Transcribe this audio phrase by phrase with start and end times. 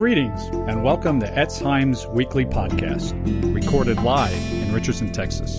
[0.00, 3.12] Greetings and welcome to Etz Chaim's weekly podcast,
[3.52, 5.58] recorded live in Richardson, Texas.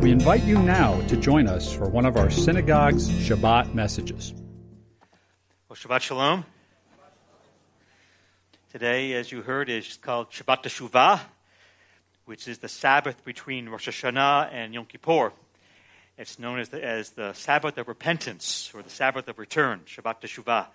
[0.00, 4.32] We invite you now to join us for one of our synagogue's Shabbat messages.
[5.68, 6.46] Well, Shabbat Shalom.
[8.72, 11.20] Today, as you heard, is called Shabbat Teshuvah,
[12.24, 15.30] which is the Sabbath between Rosh Hashanah and Yom Kippur.
[16.16, 20.22] It's known as the, as the Sabbath of repentance or the Sabbath of return, Shabbat
[20.22, 20.68] Teshuvah.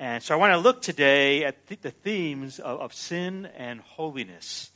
[0.00, 3.82] And so I want to look today at th- the themes of, of, sin and
[3.82, 4.70] holiness.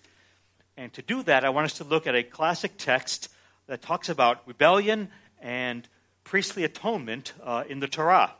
[0.76, 3.30] And to do that, I want us to look at a classic text
[3.66, 5.08] that talks about rebellion
[5.40, 5.88] and
[6.24, 8.34] priestly atonement uh, in the Torah.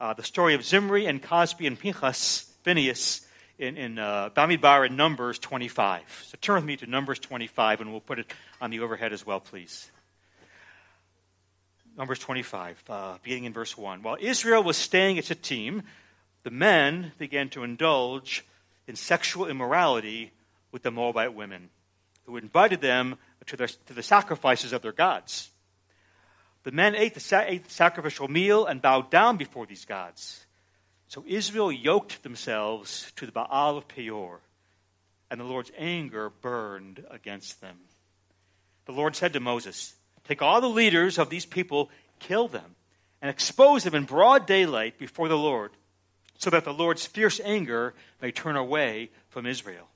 [0.00, 3.24] Uh, the story of Zimri and Cozbi and Pinchas, Phineas,
[3.56, 6.24] in, in uh, Bamidbar in Numbers 25.
[6.26, 9.24] So turn with me to Numbers 25, and we'll put it on the overhead as
[9.24, 9.88] well, please.
[11.96, 14.02] Numbers 25, uh, beginning in verse 1.
[14.02, 15.84] While Israel was staying at Shittim,
[16.46, 18.44] the men began to indulge
[18.86, 20.30] in sexual immorality
[20.70, 21.70] with the Moabite women,
[22.24, 25.50] who invited them to, their, to the sacrifices of their gods.
[26.62, 30.46] The men ate the, ate the sacrificial meal and bowed down before these gods.
[31.08, 34.38] So Israel yoked themselves to the Baal of Peor,
[35.32, 37.76] and the Lord's anger burned against them.
[38.84, 42.76] The Lord said to Moses, Take all the leaders of these people, kill them,
[43.20, 45.72] and expose them in broad daylight before the Lord
[46.38, 49.88] so that the Lord's fierce anger may turn away from Israel.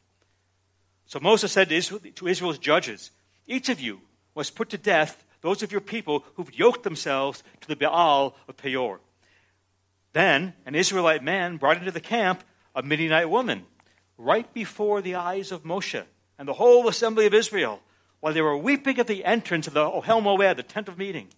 [1.06, 3.10] So Moses said to, Israel, to Israel's judges,
[3.46, 4.00] Each of you
[4.36, 8.56] must put to death those of your people who've yoked themselves to the Baal of
[8.56, 9.00] Peor.
[10.12, 13.66] Then an Israelite man brought into the camp a Midianite woman,
[14.16, 16.04] right before the eyes of Moshe
[16.38, 17.80] and the whole assembly of Israel,
[18.20, 21.28] while they were weeping at the entrance of the Ohel Moed, the tent of meeting.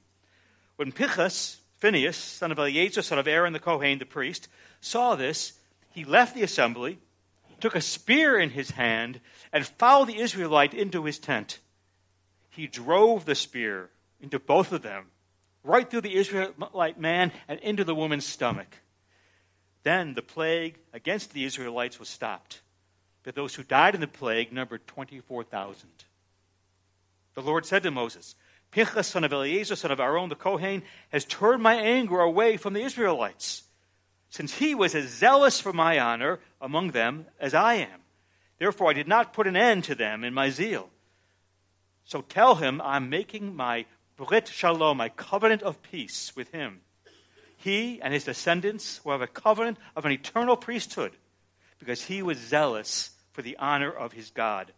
[0.77, 4.47] When Pinchas, Phineas, son of Eleazar, son of Aaron the Kohen, the priest,
[4.81, 5.55] saw this,
[5.91, 7.01] he left the assembly,
[7.59, 9.19] took a spear in his hand,
[9.53, 11.59] and followed the Israelite into his tent.
[12.51, 15.07] He drove the spear into both of them,
[15.65, 18.77] right through the Israelite man and into the woman's stomach.
[19.83, 22.61] Then the plague against the Israelites was stopped.
[23.25, 25.89] But those who died in the plague numbered 24,000.
[27.35, 28.37] The Lord said to Moses,
[28.73, 32.73] Pinchas, son of Eleazar, son of Aaron the Kohen, has turned my anger away from
[32.73, 33.63] the Israelites
[34.31, 38.01] since he was as zealous for my honor among them as I am.
[38.59, 40.89] Therefore, I did not put an end to them in my zeal.
[42.05, 43.85] So tell him I'm making my
[44.17, 46.81] Brit Shalom, my covenant of peace with him.
[47.59, 51.13] He and his descendants will have a covenant of an eternal priesthood
[51.79, 54.73] because he was zealous for the honor of his God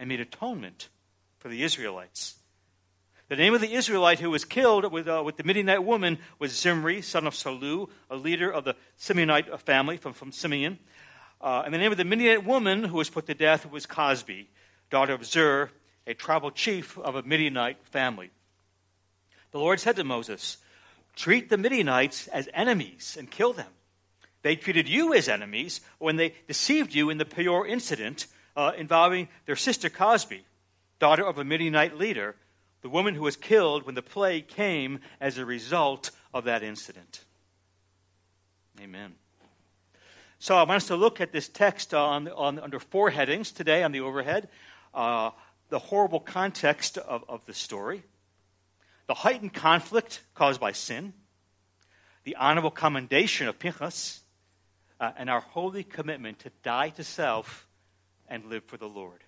[0.00, 0.88] and made atonement
[1.38, 2.34] for the Israelites.
[3.28, 6.52] The name of the Israelite who was killed with, uh, with the Midianite woman was
[6.52, 10.78] Zimri, son of Salu, a leader of the Simeonite family from, from Simeon.
[11.40, 14.46] Uh, and the name of the Midianite woman who was put to death was Cozbi,
[14.90, 15.72] daughter of Zur,
[16.06, 18.30] a tribal chief of a Midianite family.
[19.50, 20.58] The Lord said to Moses,
[21.16, 23.72] Treat the Midianites as enemies and kill them.
[24.42, 29.26] They treated you as enemies when they deceived you in the Peor incident uh, involving
[29.46, 30.42] their sister Cozbi,
[31.00, 32.36] daughter of a Midianite leader
[32.86, 37.24] the woman who was killed when the plague came as a result of that incident.
[38.80, 39.16] Amen.
[40.38, 43.82] So I want us to look at this text on, on under four headings today
[43.82, 44.48] on the overhead.
[44.94, 45.30] Uh,
[45.68, 48.04] the horrible context of, of the story,
[49.08, 51.12] the heightened conflict caused by sin,
[52.22, 54.20] the honorable commendation of Pinchas,
[55.00, 57.66] uh, and our holy commitment to die to self
[58.28, 59.24] and live for the Lord.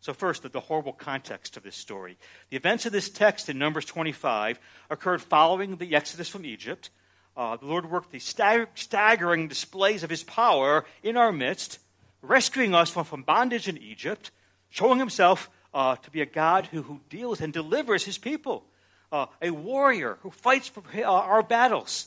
[0.00, 2.16] So, first, the horrible context of this story.
[2.48, 6.88] The events of this text in Numbers 25 occurred following the exodus from Egypt.
[7.36, 11.78] Uh, the Lord worked these staggering displays of his power in our midst,
[12.22, 14.30] rescuing us from, from bondage in Egypt,
[14.70, 18.64] showing himself uh, to be a God who, who deals and delivers his people,
[19.12, 22.06] uh, a warrior who fights for uh, our battles,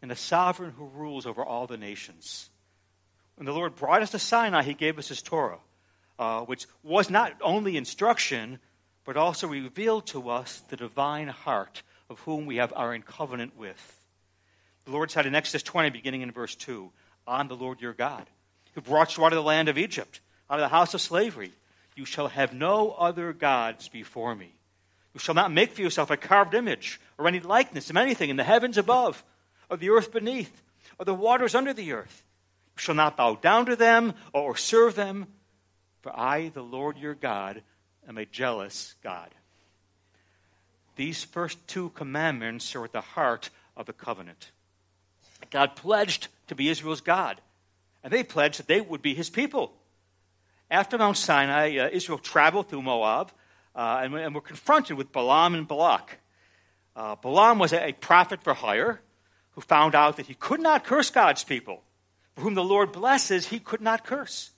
[0.00, 2.50] and a sovereign who rules over all the nations.
[3.34, 5.58] When the Lord brought us to Sinai, he gave us his Torah
[6.18, 8.58] uh, which was not only instruction,
[9.04, 13.56] but also revealed to us the divine heart of whom we have are in covenant
[13.56, 14.06] with.
[14.84, 16.90] The Lord said in Exodus 20, beginning in verse 2,
[17.26, 18.26] On the Lord your God,
[18.74, 21.52] who brought you out of the land of Egypt, out of the house of slavery.
[21.94, 24.54] You shall have no other gods before me.
[25.14, 28.36] You shall not make for yourself a carved image or any likeness of anything in
[28.36, 29.24] the heavens above,
[29.70, 30.62] or the earth beneath,
[30.98, 32.22] or the waters under the earth.
[32.76, 35.26] You shall not bow down to them or serve them,
[36.06, 37.62] for I, the Lord your God,
[38.08, 39.28] am a jealous God.
[40.94, 44.52] These first two commandments are at the heart of the covenant.
[45.50, 47.40] God pledged to be Israel's God,
[48.04, 49.72] and they pledged that they would be his people.
[50.70, 53.32] After Mount Sinai, uh, Israel traveled through Moab
[53.74, 56.20] uh, and, and, were confronted with Balaam and Balak.
[56.94, 59.00] Uh, Balaam was a, a prophet for hire
[59.56, 61.82] who found out that he could not curse God's people.
[62.36, 64.52] For whom the Lord blesses, he could not curse.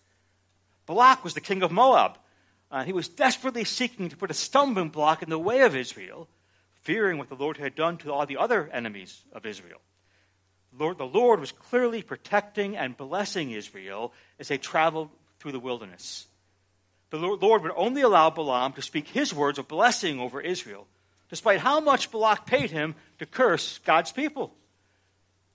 [0.89, 2.19] Balak was the king of Moab.
[2.71, 6.29] and he was desperately seeking to put a stumbling block in the way of Israel,
[6.83, 9.81] fearing what the Lord had done to all the other enemies of Israel.
[10.77, 16.27] Lord, the Lord was clearly protecting and blessing Israel as they traveled through the wilderness.
[17.11, 20.87] The Lord would only allow Balaam to speak his words of blessing over Israel,
[21.31, 24.55] despite how much Balak paid him to curse God's people.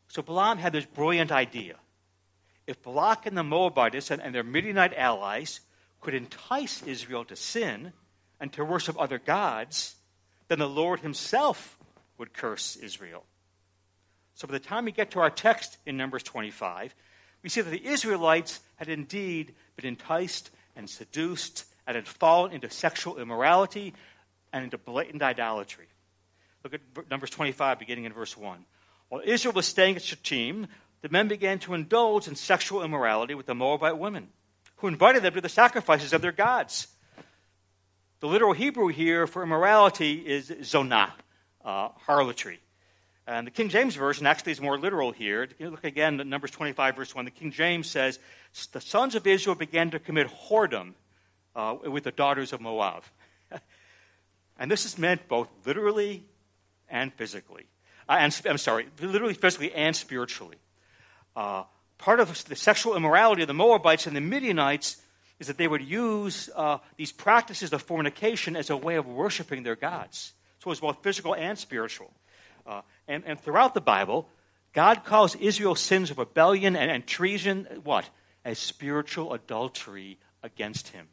[0.08, 1.76] So Balaam had this brilliant idea.
[2.66, 5.62] If Balak and the Moabites and, their Midianite allies
[6.02, 7.94] could entice Israel to sin
[8.40, 9.96] and to worship other gods,
[10.48, 11.78] then the Lord himself
[12.18, 13.24] would curse Israel.
[14.36, 16.96] So by the time we get to our text in Numbers 25,
[17.42, 22.70] we see that the Israelites had indeed been enticed and seduced and had fallen into
[22.70, 23.94] sexual immorality
[24.52, 25.88] and into blatant idolatry.
[26.64, 28.66] Look at Numbers 25, beginning in verse 1.
[29.10, 30.68] While Israel was staying at Shittim,
[31.04, 34.30] the men began to indulge in sexual immorality with the Moabite women,
[34.78, 36.88] who invited them to the sacrifices of their gods.
[38.22, 41.12] The literal Hebrew here for immorality is zonah,
[41.66, 42.62] uh, harlotry.
[43.28, 45.50] And the King James Version actually is more literal here.
[45.60, 47.26] Look again at Numbers 25, verse 1.
[47.26, 48.18] The King James says,
[48.72, 50.94] The sons of Israel began to commit whoredom
[51.54, 53.04] uh, with the daughters of Moab.
[54.58, 56.24] and this is meant both literally
[56.88, 57.66] and physically.
[58.08, 60.56] Uh, and, I'm sorry, literally, physically, and spiritually.
[61.36, 61.64] Uh,
[61.98, 64.98] part of the sexual immorality of the Moabites and the Midianites
[65.40, 69.64] is that they would use uh, these practices of fornication as a way of worshiping
[69.64, 70.34] their gods.
[70.60, 72.12] So it was both physical and spiritual.
[72.66, 74.30] Uh, and, and throughout the Bible,
[74.74, 78.10] God calls Israel's sins of rebellion and, and treason what?
[78.46, 81.08] As spiritual adultery against him.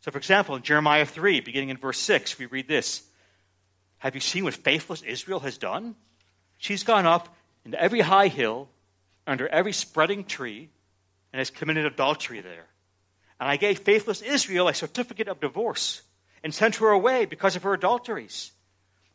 [0.00, 3.02] So, for example, in Jeremiah 3, beginning in verse 6, we read this
[3.98, 5.96] Have you seen what faithless Israel has done?
[6.58, 7.34] She's gone up
[7.64, 8.68] into every high hill,
[9.26, 10.70] under every spreading tree,
[11.32, 12.66] and has committed adultery there.
[13.38, 16.02] And I gave faithless Israel a certificate of divorce
[16.42, 18.52] and sent her away because of her adulteries.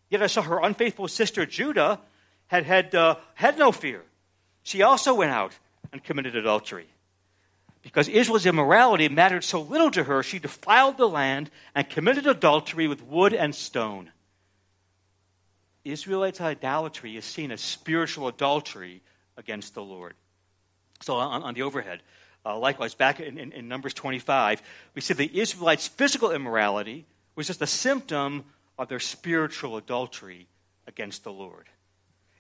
[0.10, 2.00] Yet I saw her unfaithful sister Judah
[2.48, 4.04] had had, uh, had no fear.
[4.64, 5.54] She also went out
[5.92, 6.88] and committed adultery.
[7.82, 12.88] Because Israel's immorality mattered so little to her, she defiled the land and committed adultery
[12.88, 14.12] with wood and stone.
[15.84, 19.02] Israelites' idolatry is seen as spiritual adultery
[19.42, 20.14] against the Lord.
[21.02, 22.02] So, on, on the overhead,
[22.46, 24.62] uh, likewise, back in, in, in Numbers 25,
[24.96, 27.06] we see the Israelites' physical immorality
[27.36, 28.46] was just a symptom
[28.78, 30.48] of their spiritual adultery
[30.88, 31.68] against the Lord.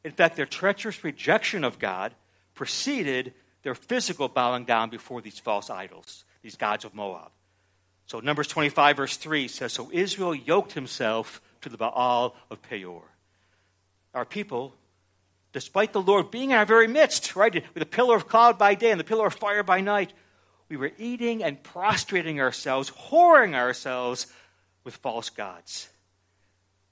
[0.03, 2.13] In fact, their treacherous rejection of God
[2.53, 3.33] preceded
[3.63, 7.31] their physical bowing down before these false idols, these gods of Moab.
[8.05, 13.03] So, Numbers 25, verse 3 says So Israel yoked himself to the Baal of Peor.
[14.13, 14.75] Our people,
[15.53, 18.75] despite the Lord being in our very midst, right, with a pillar of cloud by
[18.75, 20.13] day and the pillar of fire by night,
[20.69, 24.27] we were eating and prostrating ourselves, whoring ourselves
[24.83, 25.89] with false gods.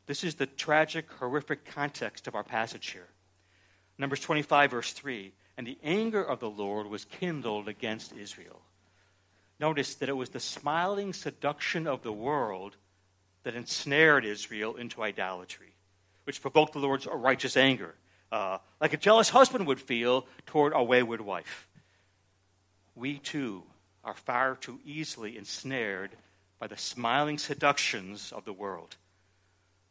[0.05, 3.07] This is the tragic, horrific context of our passage here.
[3.97, 8.61] Numbers 25, verse 3 And the anger of the Lord was kindled against Israel.
[9.59, 12.77] Notice that it was the smiling seduction of the world
[13.43, 15.73] that ensnared Israel into idolatry,
[16.23, 17.95] which provoked the Lord's righteous anger,
[18.31, 21.67] uh, like a jealous husband would feel toward a wayward wife.
[22.95, 23.63] We too
[24.03, 26.11] are far too easily ensnared
[26.59, 28.95] by the smiling seductions of the world.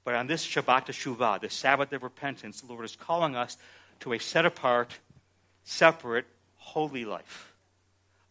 [0.04, 3.56] But on this Shabbat Teshuvah, the Sabbath of repentance, the Lord is calling us
[4.00, 4.98] to a set apart,
[5.64, 6.26] separate,
[6.56, 7.52] holy life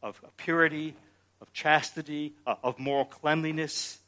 [0.02, 0.94] of purity,
[1.42, 4.00] of chastity, uh, of moral cleanliness,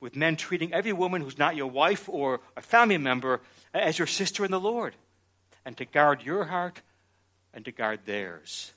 [0.00, 3.40] with men treating every woman who's not your wife or a family member
[3.74, 4.94] as your sister in the Lord,
[5.64, 6.82] and to guard your heart
[7.52, 8.72] and to guard theirs.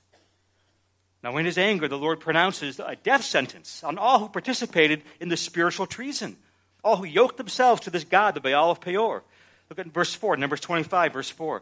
[1.22, 5.30] Now, in his anger, the Lord pronounces a death sentence on all who participated in
[5.30, 6.38] the spiritual treason
[6.84, 9.24] all who yoked themselves to this God, the Baal of Peor.
[9.70, 11.62] Look at verse 4, Numbers 25, verse 4.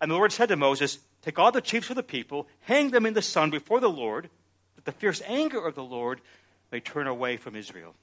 [0.00, 3.06] And the Lord said to Moses, Take all the chiefs of the people, hang them
[3.06, 4.30] in the sun before the Lord,
[4.76, 6.20] that the fierce anger of the Lord
[6.70, 7.94] may turn away from Israel.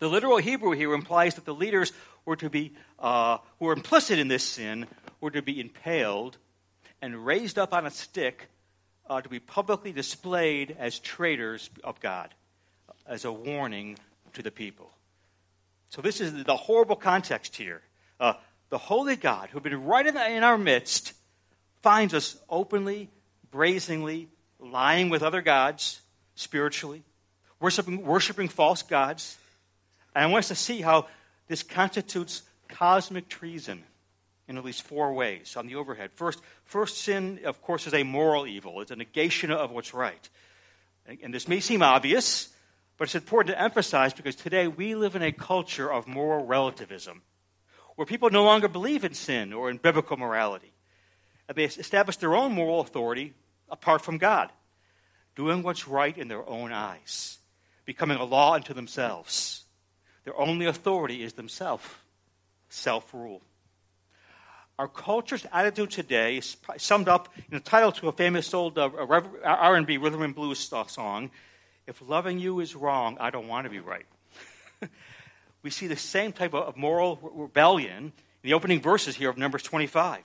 [0.00, 1.92] The literal Hebrew here implies that the leaders
[2.24, 4.86] were to be, uh, who were implicit in this sin,
[5.20, 6.38] were to be impaled
[7.00, 8.48] and raised up on a stick
[9.08, 12.34] uh, to be publicly displayed as traitors of God,
[13.06, 13.98] as a warning
[14.32, 14.90] to the people.
[15.90, 17.82] So, this is the horrible context here.
[18.18, 18.34] Uh,
[18.70, 21.12] the holy God, who has been right in, the, in our midst,
[21.82, 23.10] finds us openly
[23.50, 24.28] brazenly
[24.58, 26.00] lying with other gods
[26.36, 27.02] spiritually,
[27.60, 29.36] worshiping, worshiping false gods.
[30.14, 31.06] And I want us to see how
[31.48, 33.84] this constitutes cosmic treason
[34.48, 36.10] in at least four ways on the overhead.
[36.12, 38.80] First, first sin, of course, is a moral evil.
[38.80, 40.28] It's a negation of what's right.
[41.22, 42.48] And this may seem obvious,
[42.96, 47.22] but it's important to emphasize because today we live in a culture of moral relativism
[47.96, 50.72] where people no longer believe in sin or in biblical morality.
[51.48, 53.34] And they establish their own moral authority
[53.68, 54.50] apart from God,
[55.36, 57.38] doing what's right in their own eyes,
[57.84, 59.64] becoming a law unto themselves.
[60.24, 61.84] Their only authority is themselves,
[62.68, 63.42] self rule.
[64.78, 68.88] Our culture's attitude today is summed up in the title to a famous old uh,
[69.44, 71.30] R&B rhythm and blues song,
[71.86, 74.06] If Loving You Is Wrong, I Don't Want to Be Right.
[75.62, 78.12] we see the same type of moral rebellion in
[78.42, 80.22] the opening verses here of Numbers 25.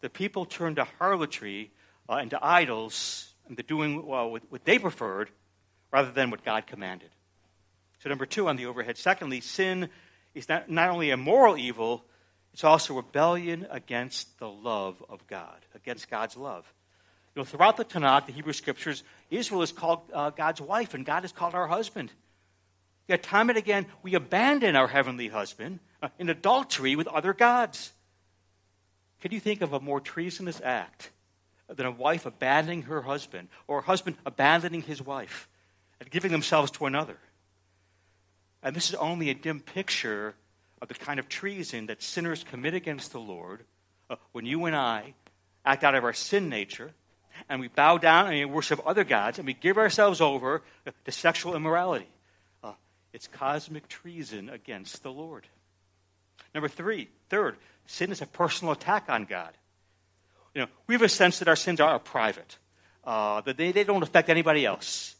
[0.00, 1.70] The people turned to harlotry
[2.08, 5.28] uh, and to idols and to doing well, what they preferred
[5.92, 7.10] rather than what God commanded.
[8.02, 8.98] So, number two on the overhead.
[8.98, 9.88] Secondly, sin
[10.34, 12.04] is not, not only a moral evil,
[12.52, 16.66] it's also rebellion against the love of God, against God's love.
[17.34, 21.06] You know, throughout the Tanakh, the Hebrew Scriptures, Israel is called uh, God's wife, and
[21.06, 22.10] God is called our husband.
[23.06, 27.92] Yet, time and again, we abandon our heavenly husband uh, in adultery with other gods.
[29.20, 31.10] Can you think of a more treasonous act
[31.68, 35.48] than a wife abandoning her husband, or a husband abandoning his wife
[36.00, 37.16] and giving themselves to another?
[38.62, 40.34] And this is only a dim picture
[40.80, 43.64] of the kind of treason that sinners commit against the Lord
[44.10, 45.14] uh, when you and I
[45.64, 46.92] act out of our sin nature
[47.48, 50.62] and we bow down and we worship other gods and we give ourselves over
[51.04, 52.08] to sexual immorality.
[52.62, 52.72] Uh,
[53.12, 55.46] it's cosmic treason against the Lord.
[56.54, 59.52] Number three, third, sin is a personal attack on God.
[60.54, 62.58] You know, we have a sense that our sins are private,
[63.04, 65.14] uh, that they, they don't affect anybody else.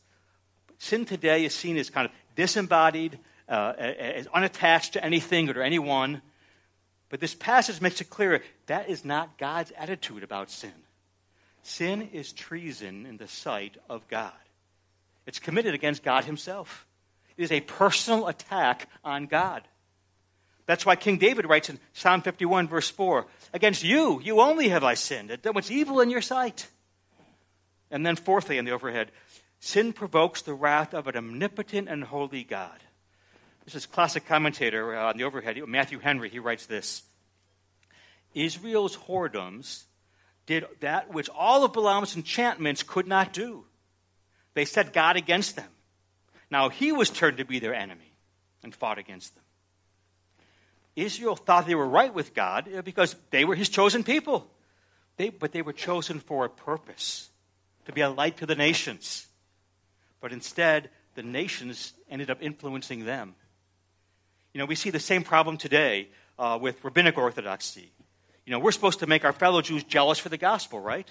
[0.78, 3.18] Sin today is seen as kind of disembodied,
[3.52, 6.22] uh, as unattached to anything or to anyone.
[7.10, 10.72] But this passage makes it clear that is not God's attitude about sin.
[11.62, 14.32] Sin is treason in the sight of God.
[15.26, 16.86] It's committed against God Himself.
[17.36, 19.62] It is a personal attack on God.
[20.64, 24.82] That's why King David writes in Psalm 51, verse 4 Against you, you only have
[24.82, 26.68] I sinned, and done what's evil in your sight.
[27.90, 29.12] And then, fourthly, in the overhead,
[29.60, 32.80] sin provokes the wrath of an omnipotent and holy God.
[33.64, 36.28] This is classic commentator uh, on the overhead, Matthew Henry.
[36.28, 37.02] He writes this
[38.34, 39.84] Israel's whoredoms
[40.46, 43.64] did that which all of Balaam's enchantments could not do.
[44.54, 45.68] They set God against them.
[46.50, 48.12] Now he was turned to be their enemy
[48.62, 49.44] and fought against them.
[50.94, 54.50] Israel thought they were right with God uh, because they were his chosen people.
[55.16, 57.30] They, but they were chosen for a purpose
[57.86, 59.26] to be a light to the nations.
[60.20, 63.34] But instead, the nations ended up influencing them.
[64.52, 67.90] You know, we see the same problem today uh, with rabbinic orthodoxy.
[68.44, 71.10] You know, we're supposed to make our fellow Jews jealous for the gospel, right?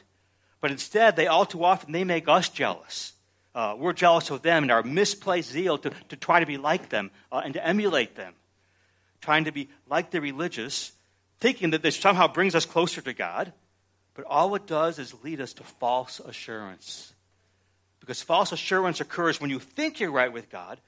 [0.59, 3.13] But instead, they all too often they make us jealous.
[3.55, 6.89] Uh, we're jealous of them and our misplaced zeal to, to try to be like
[6.89, 8.33] them uh, and to emulate them,
[9.21, 10.91] trying to be like the religious,
[11.39, 13.51] thinking that this somehow brings us closer to God.
[14.13, 17.13] But all it does is lead us to false assurance.
[17.99, 20.79] Because false assurance occurs when you think you're right with God,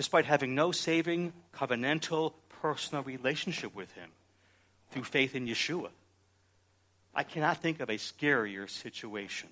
[0.00, 4.08] despite having no saving, covenantal, personal relationship with Him
[4.90, 5.90] through faith in Yeshua.
[7.14, 9.50] I cannot think of a scarier situation.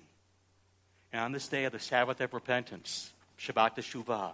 [1.13, 4.31] And on this day of the Sabbath of repentance, Shabbat Teshuvah,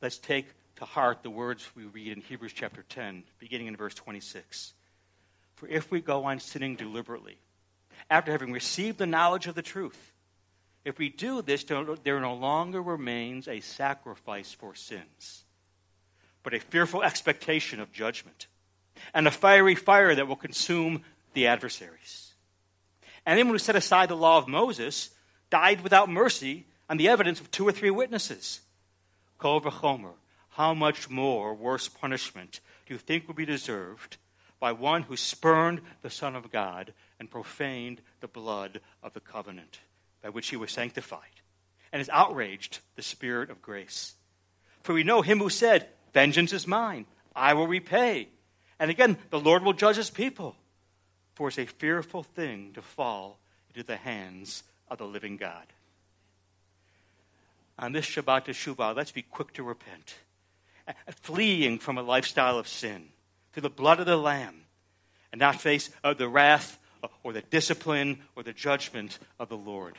[0.00, 0.46] let's take
[0.76, 4.72] to heart the words we read in Hebrews chapter 10, beginning in verse 26.
[5.56, 7.36] For if we go on sinning deliberately,
[8.08, 10.13] after having received the knowledge of the truth,
[10.84, 15.44] if we do this, there no longer remains a sacrifice for sins,
[16.42, 18.46] but a fearful expectation of judgment
[19.12, 22.34] and a fiery fire that will consume the adversaries.
[23.26, 25.10] Anyone who set aside the law of Moses
[25.50, 28.60] died without mercy on the evidence of two or three witnesses.
[29.38, 29.62] Kol
[30.50, 34.18] how much more worse punishment do you think will be deserved
[34.60, 39.80] by one who spurned the Son of God and profaned the blood of the covenant?
[40.24, 41.20] By which he was sanctified,
[41.92, 44.14] and has outraged the Spirit of grace.
[44.80, 47.04] For we know him who said, Vengeance is mine,
[47.36, 48.28] I will repay.
[48.80, 50.56] And again, the Lord will judge his people.
[51.34, 53.38] For it's a fearful thing to fall
[53.68, 55.66] into the hands of the living God.
[57.78, 60.14] On this Shabbat Teshuvah, let's be quick to repent,
[61.20, 63.08] fleeing from a lifestyle of sin
[63.52, 64.62] through the blood of the Lamb,
[65.32, 66.78] and not face uh, the wrath
[67.22, 69.98] or the discipline or the judgment of the Lord.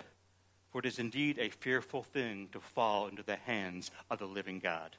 [0.76, 4.60] For it is indeed a fearful thing to fall into the hands of the living
[4.60, 4.98] God.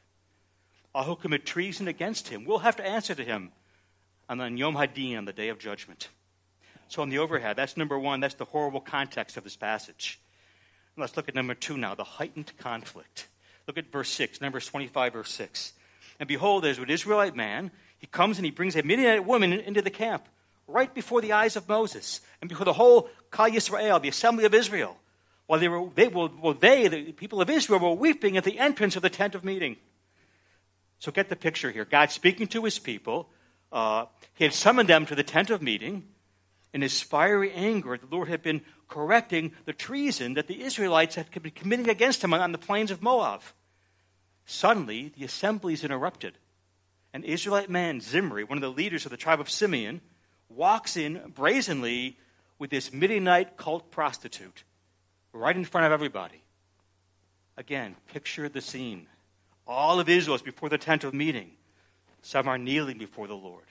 [0.95, 3.53] All who commit treason against him will have to answer to him
[4.31, 6.09] on Yom Hadin, on the day of judgment.
[6.89, 8.21] So, on the overhead, that's number one.
[8.21, 10.19] That's the horrible context of this passage.
[10.97, 13.29] Let's look at number two now the heightened conflict.
[13.67, 15.75] Look at verse 6, Numbers 25, verse 6.
[16.19, 17.71] And behold, there's an Israelite man.
[17.99, 20.27] He comes and he brings a Midianite woman into the camp,
[20.67, 24.55] right before the eyes of Moses, and before the whole Kal Yisrael, the assembly of
[24.55, 24.97] Israel.
[25.47, 28.59] While they were, they, well, well, they, the people of Israel, were weeping at the
[28.59, 29.77] entrance of the tent of meeting.
[30.99, 31.85] So get the picture here.
[31.85, 33.29] God speaking to his people.
[33.71, 36.05] Uh, he had summoned them to the tent of meeting.
[36.73, 41.31] In his fiery anger, the Lord had been correcting the treason that the Israelites had
[41.31, 43.43] been committing against him on the plains of Moab.
[44.47, 46.39] Suddenly, the assembly is interrupted.
[47.13, 50.01] An Israelite man, Zimri, one of the leaders of the tribe of Simeon,
[50.49, 52.19] walks in brazenly
[52.59, 54.65] with this Midianite cult prostitute
[55.37, 56.43] right in front of everybody.
[57.57, 59.07] Again, picture the scene.
[59.67, 61.51] All of Israel is before the tent of meeting.
[62.23, 63.65] Some are kneeling before the Lord.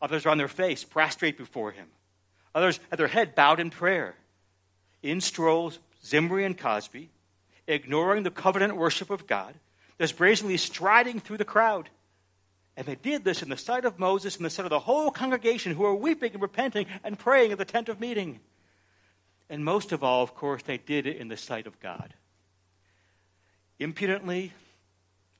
[0.00, 1.86] Others are on their face, prostrate before him.
[2.54, 4.16] Others have their head bowed in prayer.
[5.02, 7.08] In strolls Zimri and Cozbi,
[7.66, 9.54] ignoring the covenant worship of God,
[10.00, 11.88] just brazenly striding through the crowd.
[12.76, 15.10] And they did this in the sight of Moses and the sight of the whole
[15.10, 18.40] congregation who were weeping and repenting and praying at the tent of meeting.
[19.52, 22.14] And most of all, of course, they did it in the sight of God.
[23.78, 24.50] Impudently,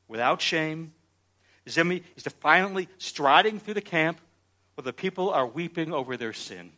[0.06, 0.92] without shame,
[1.66, 4.20] Zimri is defiantly striding through the camp
[4.74, 6.72] while the people are weeping over their sin.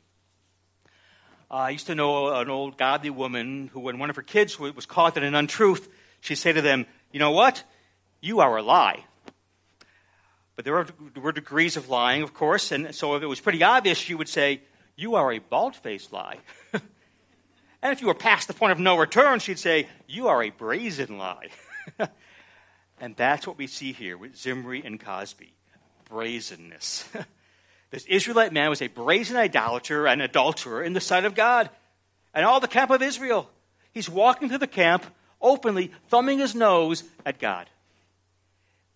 [1.51, 4.61] Uh, I used to know an old godly woman who, when one of her kids
[4.61, 5.89] was caught in an untruth,
[6.21, 7.65] she'd say to them, You know what?
[8.21, 9.03] You are a lie.
[10.55, 10.87] But there
[11.21, 14.29] were degrees of lying, of course, and so if it was pretty obvious, she would
[14.29, 14.61] say,
[14.95, 16.39] You are a bald faced lie.
[17.85, 20.51] and if you were past the point of no return, she'd say, You are a
[20.51, 21.51] brazen lie.
[23.01, 25.53] and that's what we see here with Zimri and Cozbi
[26.09, 27.09] brazenness.
[27.91, 31.71] This Israelite man was a brazen idolater and adulterer in the sight of God
[32.35, 33.49] and all the camp of Israel.
[33.93, 35.07] He's walking through the camp
[35.41, 37.71] openly, thumbing his nose at God.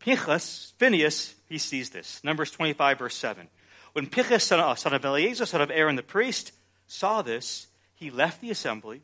[0.00, 2.20] Pinchas, Phineas, he sees this.
[2.24, 3.46] Numbers 25, verse 7.
[3.92, 6.50] When Pinchas, son of, son of Eleazar, son of Aaron the priest,
[6.88, 7.67] saw this,
[7.98, 9.02] he left the assembly,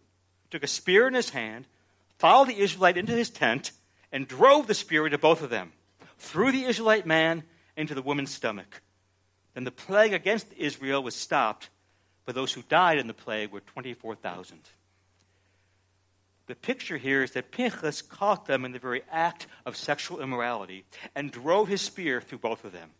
[0.50, 1.66] took a spear in his hand,
[2.18, 3.72] followed the Israelite into his tent,
[4.12, 5.72] and drove the spear into both of them,
[6.18, 7.42] through the Israelite man
[7.76, 8.82] into the woman's stomach.
[9.54, 11.70] Then the plague against Israel was stopped,
[12.24, 14.60] but those who died in the plague were 24,000.
[16.46, 20.84] The picture here is that Pinchas caught them in the very act of sexual immorality
[21.16, 22.90] and drove his spear through both of them.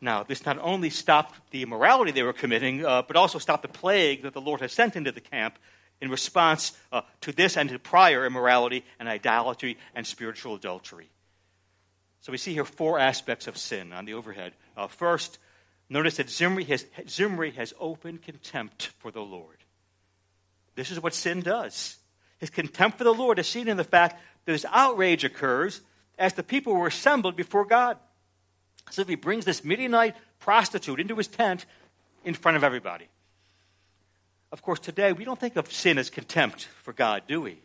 [0.00, 3.68] Now, this not only stopped the immorality they were committing, uh, but also stopped the
[3.68, 5.58] plague that the Lord had sent into the camp
[6.00, 11.10] in response uh, to this and to prior immorality and idolatry and spiritual adultery.
[12.20, 14.52] So we see here four aspects of sin on the overhead.
[14.76, 15.38] Uh, first,
[15.88, 19.56] notice that Zimri has, Zimri has open contempt for the Lord.
[20.76, 21.96] This is what sin does.
[22.38, 25.80] His contempt for the Lord is seen in the fact that his outrage occurs
[26.18, 27.96] as the people were assembled before God.
[28.90, 31.66] So he brings this Midianite prostitute into his tent
[32.24, 33.08] in front of everybody.
[34.50, 37.60] Of course, today we don't think of sin as contempt for God, do we?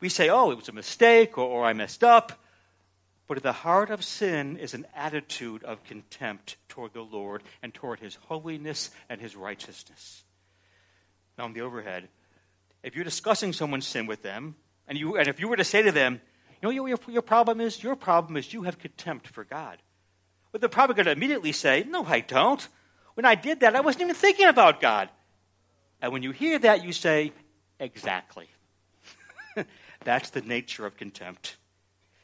[0.00, 2.32] We say, oh, it was a mistake, or, or I messed up.
[3.26, 7.72] But at the heart of sin is an attitude of contempt toward the Lord and
[7.72, 10.24] toward his holiness and his righteousness.
[11.38, 12.08] Now, on the overhead,
[12.82, 15.82] if you're discussing someone's sin with them, and, you, and if you were to say
[15.82, 16.20] to them,
[16.60, 17.82] you know your, your, your problem is?
[17.82, 19.78] Your problem is you have contempt for God.
[20.54, 22.66] Well, they're probably going to immediately say, No, I don't.
[23.14, 25.08] When I did that, I wasn't even thinking about God.
[26.00, 27.32] And when you hear that, you say,
[27.80, 28.48] Exactly.
[30.04, 31.56] That's the nature of contempt.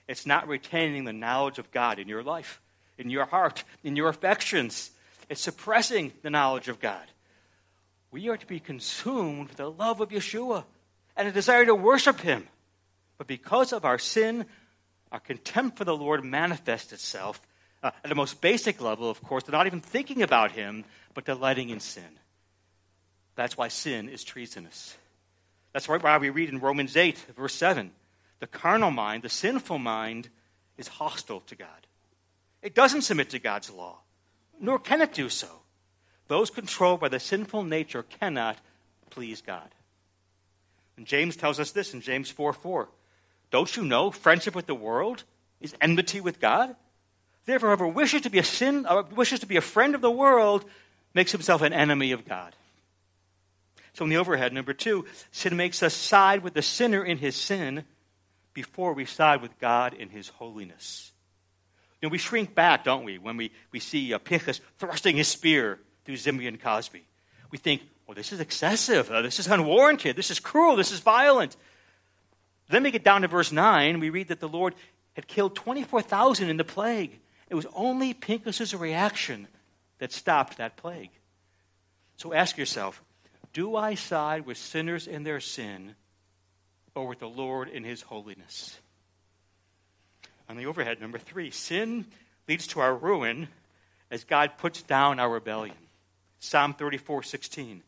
[0.07, 2.61] It's not retaining the knowledge of God in your life,
[2.99, 4.93] in your heart, in your affections.
[5.29, 7.05] It's suppressing the knowledge of God.
[8.13, 10.63] We are to be consumed with the love of Yeshua
[11.17, 12.47] and a desire to worship Him.
[13.19, 14.47] But because of our sin,
[15.11, 17.41] our contempt for the Lord manifests itself
[17.83, 21.25] uh, at the most basic level, of course, they're not even thinking about Him, but
[21.25, 22.19] delighting in sin.
[23.37, 24.97] That's why sin is treasonous.
[25.73, 27.93] That's why we read in Romans 8, verse 7
[28.41, 30.31] the carnal mind, the sinful mind,
[30.79, 31.87] is hostile to God.
[32.63, 33.99] It doesn't submit to God's law,
[34.59, 35.49] nor can it do so.
[36.29, 38.57] Those controlled by the sinful nature cannot
[39.11, 39.75] please God.
[40.97, 42.89] And James tells us this in James 4 4.
[43.51, 45.25] Don't you know friendship with the world
[45.61, 46.77] is enmity with God?
[47.47, 50.11] Therefore, whoever wishes to be a sin, uh, wishes to be a friend of the
[50.11, 50.65] world,
[51.15, 52.55] makes himself an enemy of God.
[53.95, 57.35] So, in the overhead, number two, sin makes us side with the sinner in his
[57.35, 57.85] sin
[58.55, 61.13] before we side with God in his holiness.
[62.01, 65.29] You know, we shrink back, don't we, when we, we see uh, Pinchas thrusting his
[65.29, 67.03] spear through Zimri and Cozbi.
[67.51, 69.11] We think, well, this is excessive.
[69.11, 70.17] Uh, this is unwarranted.
[70.17, 70.77] This is cruel.
[70.77, 71.57] This is violent.
[72.69, 74.01] Then we get down to verse 9.
[74.01, 74.75] We read that the Lord
[75.15, 77.21] had killed 24,000 in the plague.
[77.51, 79.49] It was only Pinchas's reaction
[79.99, 81.11] that stopped that plague.
[82.17, 83.03] So ask yourself
[83.53, 85.97] do I side with sinners in their sin
[86.95, 88.79] or with the Lord in his holiness?
[90.49, 92.07] On the overhead, number three, sin
[92.49, 93.49] leads to our ruin
[94.11, 95.77] as God puts down our rebellion.
[96.39, 97.83] Psalm 34 16.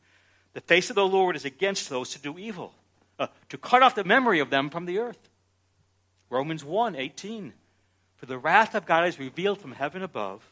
[0.55, 2.75] The face of the Lord is against those who do evil,
[3.18, 5.29] uh, to cut off the memory of them from the earth.
[6.31, 7.53] Romans 1 18.
[8.23, 10.49] For the wrath of God is revealed from heaven above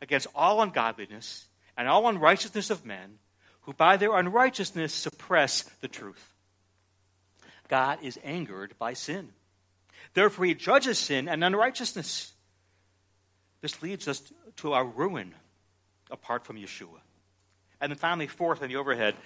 [0.00, 3.18] against all ungodliness and all unrighteousness of men
[3.62, 6.36] who by their unrighteousness suppress the truth.
[7.66, 9.30] God is angered by sin.
[10.14, 12.32] Therefore, he judges sin and unrighteousness.
[13.60, 14.22] This leads us
[14.58, 15.34] to our ruin
[16.12, 17.00] apart from Yeshua.
[17.80, 19.16] And then finally, fourth on the overhead,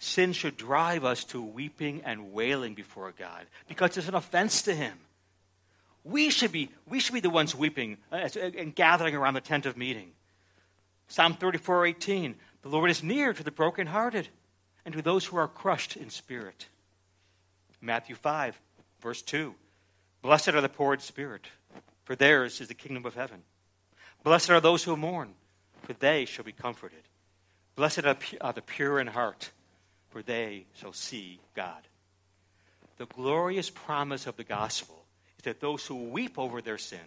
[0.00, 4.74] sin should drive us to weeping and wailing before God because it's an offense to
[4.74, 4.98] him.
[6.04, 9.66] We should be, we should be the ones weeping uh, and gathering around the tent
[9.66, 10.12] of meeting.
[11.08, 14.28] Psalm 34 18, the Lord is near to the brokenhearted
[14.84, 16.68] and to those who are crushed in spirit.
[17.80, 18.58] Matthew 5,
[19.00, 19.54] verse 2,
[20.22, 21.46] Blessed are the poor in spirit,
[22.04, 23.42] for theirs is the kingdom of heaven.
[24.22, 25.34] Blessed are those who mourn,
[25.82, 27.02] for they shall be comforted.
[27.74, 29.50] Blessed are the pure in heart,
[30.10, 31.88] for they shall see God.
[32.98, 35.01] The glorious promise of the gospel
[35.42, 37.00] that those who weep over their sin,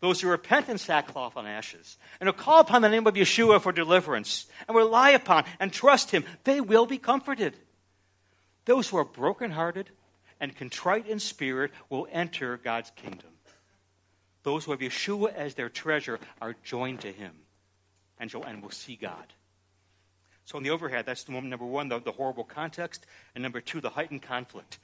[0.00, 3.60] those who repent in sackcloth and ashes, and who call upon the name of Yeshua
[3.60, 7.56] for deliverance, and rely upon and trust him, they will be comforted.
[8.64, 9.90] Those who are brokenhearted
[10.40, 13.30] and contrite in spirit will enter God's kingdom.
[14.42, 17.32] Those who have Yeshua as their treasure are joined to him
[18.18, 19.32] and, will see God.
[20.44, 23.60] So, in the overhead, that's the moment number one, the, the horrible context, and number
[23.60, 24.78] two, the heightened conflict.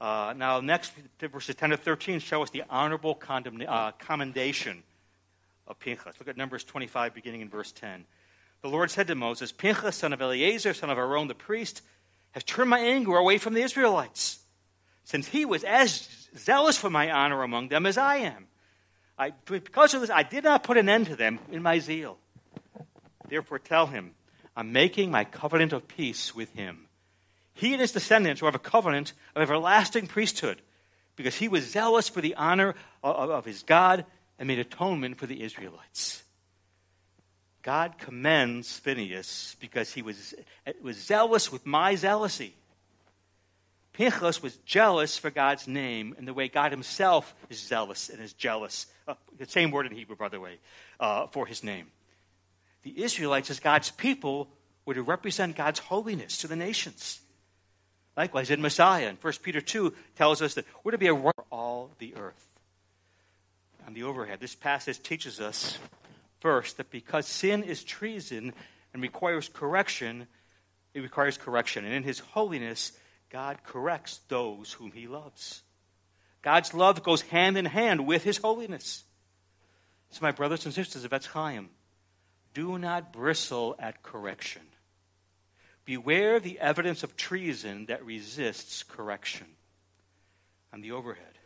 [0.00, 4.82] Uh, now, next, verses 10 to 13 show us the honorable condemn- uh, commendation
[5.66, 6.14] of Pinchas.
[6.18, 8.06] Look at Numbers 25, beginning in verse 10.
[8.62, 11.82] The Lord said to Moses, Pinchas, son of Eleazar, son of Aaron the priest,
[12.32, 14.40] has turned my anger away from the Israelites,
[15.04, 18.46] since he was as zealous for my honor among them as I am.
[19.18, 22.18] I, because of this, I did not put an end to them in my zeal.
[23.28, 24.12] Therefore, tell him,
[24.56, 26.86] I'm making my covenant of peace with him.
[27.60, 30.62] He and his descendants will have a covenant of everlasting priesthood
[31.14, 34.06] because he was zealous for the honor of, his God
[34.38, 36.24] and made atonement for the Israelites.
[37.62, 40.34] God commends Phineas because he was,
[40.80, 42.52] was zealous with my zealousy.
[43.92, 48.32] Pinchas was jealous for God's name in the way God himself is zealous and is
[48.32, 48.86] jealous.
[49.06, 50.60] Uh, the same word in Hebrew, by the way,
[50.98, 51.88] uh, for his name.
[52.84, 54.48] The Israelites, as God's people,
[54.86, 57.20] were to represent God's holiness to the nations.
[58.20, 61.32] Likewise, in Messiah, and 1 Peter 2 tells us that we're to be a for
[61.50, 62.50] all the earth.
[63.86, 65.78] On the overhead, this passage teaches us
[66.40, 68.52] first that because sin is treason
[68.92, 70.26] and requires correction,
[70.92, 71.86] it requires correction.
[71.86, 72.92] And in his holiness,
[73.30, 75.62] God corrects those whom he loves.
[76.42, 79.02] God's love goes hand in hand with his holiness.
[80.10, 81.70] So, my brothers and sisters of Etz Chaim,
[82.52, 84.69] do not bristle at correction.
[85.90, 89.48] Beware the evidence of treason that resists correction.
[90.72, 91.36] On the overhead,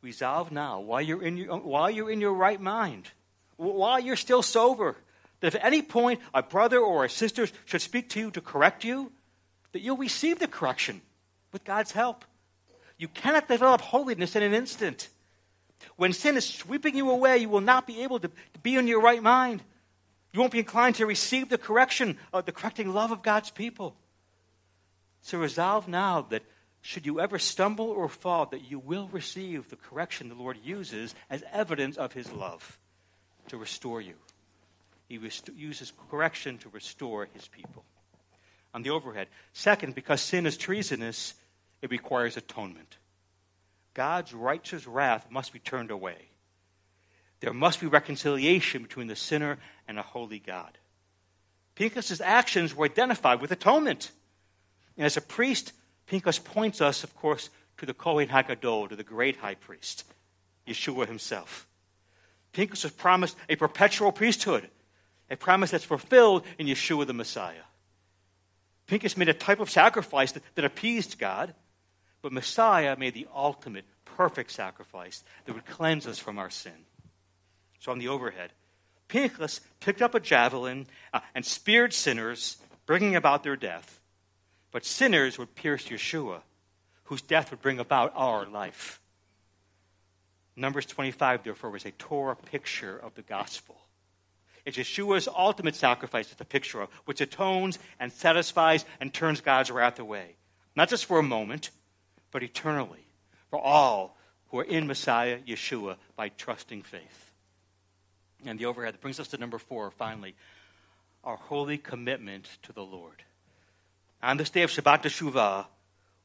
[0.00, 3.10] resolve now, while you're in your, while you're in your right mind,
[3.58, 4.96] while you're still sober,
[5.40, 8.40] that if at any point a brother or a sister should speak to you to
[8.40, 9.12] correct you,
[9.72, 11.02] that you'll receive the correction
[11.52, 12.24] with God's help.
[12.96, 15.10] You cannot develop holiness in an instant.
[15.96, 18.88] When sin is sweeping you away, you will not be able to, to be in
[18.88, 19.62] your right mind.
[20.32, 23.96] You won't be inclined to receive the correction, uh, the correcting love of God's people.
[25.20, 26.42] So resolve now that
[26.80, 31.14] should you ever stumble or fall, that you will receive the correction the Lord uses
[31.30, 32.78] as evidence of his love
[33.48, 34.14] to restore you.
[35.08, 37.84] He rest- uses correction to restore his people.
[38.74, 39.28] On the overhead.
[39.52, 41.34] Second, because sin is treasonous,
[41.82, 42.96] it requires atonement.
[43.94, 46.31] God's righteous wrath must be turned away.
[47.42, 50.78] There must be reconciliation between the sinner and a holy God.
[51.74, 54.12] Pinchas' actions were identified with atonement.
[54.96, 55.72] And as a priest,
[56.06, 60.04] Pinchas points us, of course, to the Kohen HaGadol, to the great high priest,
[60.68, 61.66] Yeshua himself.
[62.52, 64.70] Pinchas was promised a perpetual priesthood
[65.30, 67.64] a promise that's fulfilled in Yeshua the Messiah.
[68.86, 71.54] Pinchas made a type of sacrifice that, that appeased God,
[72.20, 76.84] but Messiah made the ultimate, perfect sacrifice that would cleanse us from our sin.
[77.82, 78.52] So on the overhead,
[79.08, 84.00] Pinchas picked up a javelin uh, and speared sinners, bringing about their death.
[84.70, 86.42] But sinners would pierce Yeshua,
[87.04, 89.00] whose death would bring about our life.
[90.54, 93.74] Numbers 25, therefore, was a Torah picture of the gospel.
[94.64, 99.72] It's Yeshua's ultimate sacrifice it's a picture of, which atones and satisfies and turns God's
[99.72, 100.36] wrath away.
[100.76, 101.70] Not just for a moment,
[102.30, 103.08] but eternally,
[103.50, 104.16] for all
[104.50, 107.31] who are in Messiah Yeshua by trusting faith.
[108.44, 110.34] And the overhead That brings us to number four, finally,
[111.24, 113.22] our holy commitment to the Lord.
[114.22, 115.66] On this day of Shabbat Teshuvah,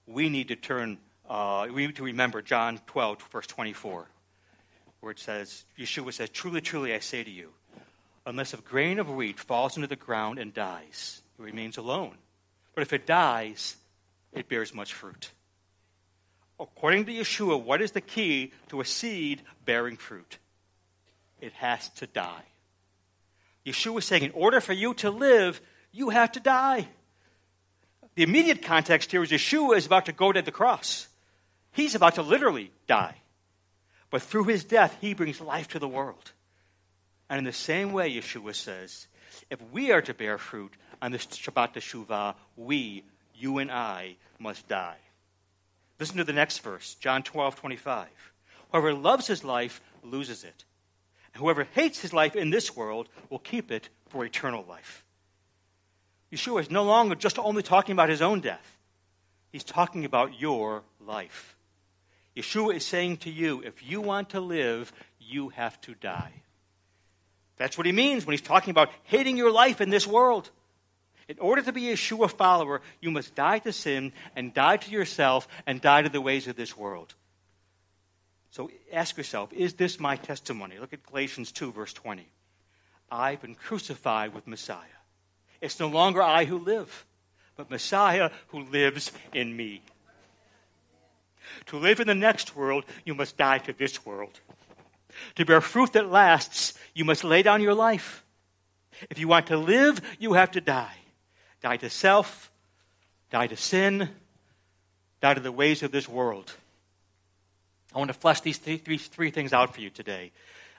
[0.08, 0.98] we need to turn,
[1.30, 4.08] uh, we need to remember John 12, verse 24,
[5.02, 7.52] where it says, Yeshua says, Truly, truly, I say to you,
[8.26, 12.18] unless a grain of wheat falls into the ground and dies, it remains alone.
[12.74, 13.78] But if it dies,
[14.32, 15.32] it bears much fruit.
[16.60, 20.40] According to Yeshua, what is the key to a seed bearing fruit?
[21.39, 22.43] It has to die.
[23.65, 26.88] Yeshua is saying, in order for you to live, you have to die.
[28.15, 31.08] The immediate context here is Yeshua is about to go to the cross.
[31.71, 33.15] He's about to literally die.
[34.10, 36.32] But through his death, he brings life to the world.
[37.30, 39.08] And in the same way, Yeshua says,
[39.50, 43.04] if we are to bear fruit on this Shabbat Teshuvah, we,
[43.36, 44.97] you and I, must die.
[46.00, 48.08] Listen to the next verse, John 12, 25.
[48.71, 50.65] Whoever loves his life loses it.
[51.38, 55.06] Whoever hates his life in this world will keep it for eternal life.
[56.32, 58.78] Yeshua is no longer just only talking about his own death,
[59.52, 61.56] he's talking about your life.
[62.36, 66.34] Yeshua is saying to you, if you want to live, you have to die.
[67.58, 70.52] That's what he means when he's talking about hating your life in this world.
[71.28, 74.91] In order to be a Yeshua follower, you must die to sin and die to
[74.91, 77.15] yourself and die to the ways of this world.
[78.58, 80.80] So ask yourself, is this my testimony?
[80.80, 82.28] Look at Galatians 2, verse 20.
[83.12, 84.98] I've been crucified with Messiah.
[85.62, 87.06] It's no longer I who live,
[87.56, 89.84] but Messiah who lives in me.
[91.67, 94.39] To live in the next world, you must die to this world.
[95.36, 98.26] To bear fruit that lasts, you must lay down your life.
[99.12, 100.96] If you want to live, you have to die.
[101.62, 102.52] Die to self,
[103.30, 104.10] die to sin,
[105.22, 106.56] die to the ways of this world.
[107.93, 110.32] I want to flesh these three, three, three things out for you today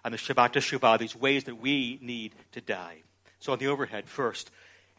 [0.04, 2.98] on the Shabbat Teshuvah, these ways that we need to die.
[3.40, 4.50] So, on the overhead, first,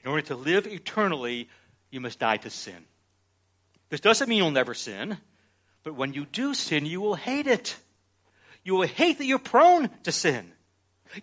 [0.03, 1.49] in order to live eternally,
[1.91, 2.85] you must die to sin.
[3.89, 5.17] This doesn't mean you'll never sin,
[5.83, 7.75] but when you do sin, you will hate it.
[8.63, 10.51] You will hate that you're prone to sin.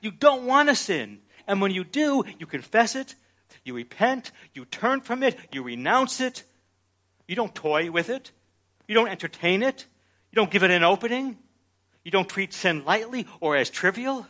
[0.01, 1.21] You don't want to sin.
[1.47, 3.15] And when you do, you confess it,
[3.65, 6.43] you repent, you turn from it, you renounce it.
[7.29, 8.31] You don't toy with it,
[8.87, 9.87] you don't entertain it,
[10.31, 11.39] you don't give it an opening,
[12.05, 14.27] you don't treat sin lightly or as trivial.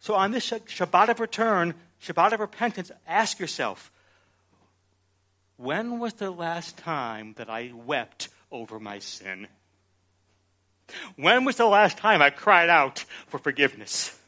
[0.00, 3.92] So on this Shabbat of return, Shabbat of repentance, ask yourself,
[5.56, 9.46] when was the last time that I wept over my sin?
[11.16, 14.18] When was the last time I cried out for forgiveness?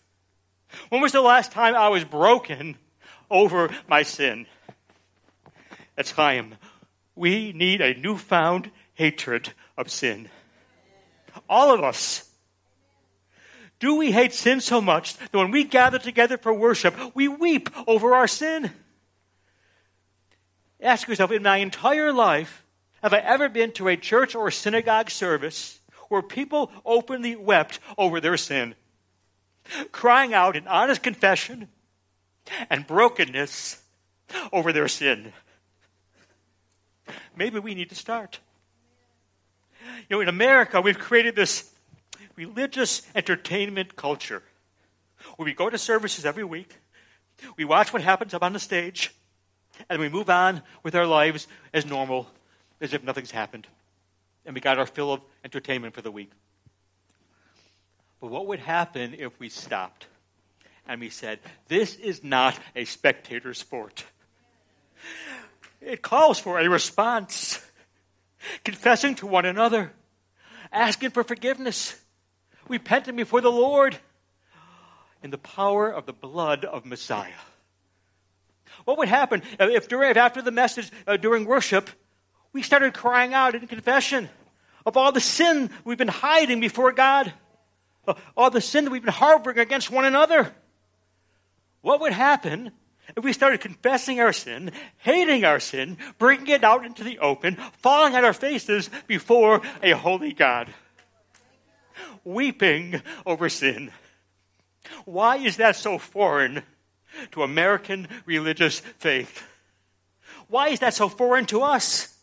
[0.89, 2.77] When was the last time I was broken
[3.31, 4.47] over my sin?
[5.97, 6.55] At time,
[7.15, 10.29] we need a newfound hatred of sin.
[11.49, 12.31] All of us.
[13.81, 17.69] Do we hate sin so much that when we gather together for worship, we weep
[17.87, 18.71] over our sin?
[20.81, 22.65] Ask yourself, in my entire life,
[23.03, 28.21] have I ever been to a church or synagogue service where people openly wept over
[28.21, 28.75] their sin,
[29.93, 31.69] crying out in honest confession
[32.71, 33.83] and brokenness
[34.53, 35.33] over their sin?
[37.37, 38.41] Maybe we need to start.
[40.09, 41.71] You know, in America, we've created this
[42.37, 44.43] religious entertainment culture
[45.37, 46.75] where we go to services every week,
[47.57, 49.13] we watch what happens up on the stage,
[49.89, 52.29] and we move on with our lives as normal,
[52.81, 53.67] as if nothing's happened.
[54.47, 56.31] And we got our fill of entertainment for the week.
[58.21, 60.07] But what would happen if we stopped
[60.87, 64.05] and we said, This is not a spectator sport?
[65.81, 67.64] It calls for a response,
[68.65, 69.93] confessing to one another,
[70.73, 72.01] asking for forgiveness,
[72.69, 73.97] repenting before the Lord
[75.23, 77.33] in the power of the blood of Messiah.
[78.85, 81.89] What would happen if during, after the message uh, during worship,
[82.53, 84.29] we started crying out in confession
[84.85, 87.33] of all the sin we've been hiding before God,
[88.07, 90.55] uh, all the sin that we've been harboring against one another?
[91.81, 92.73] What would happen
[93.17, 97.57] if we started confessing our sin, hating our sin, bringing it out into the open,
[97.79, 100.73] falling on our faces before a holy God,
[102.25, 103.93] weeping over sin?
[105.05, 106.63] Why is that so foreign
[107.33, 109.47] to American religious faith?
[110.49, 112.15] Why is that so foreign to us?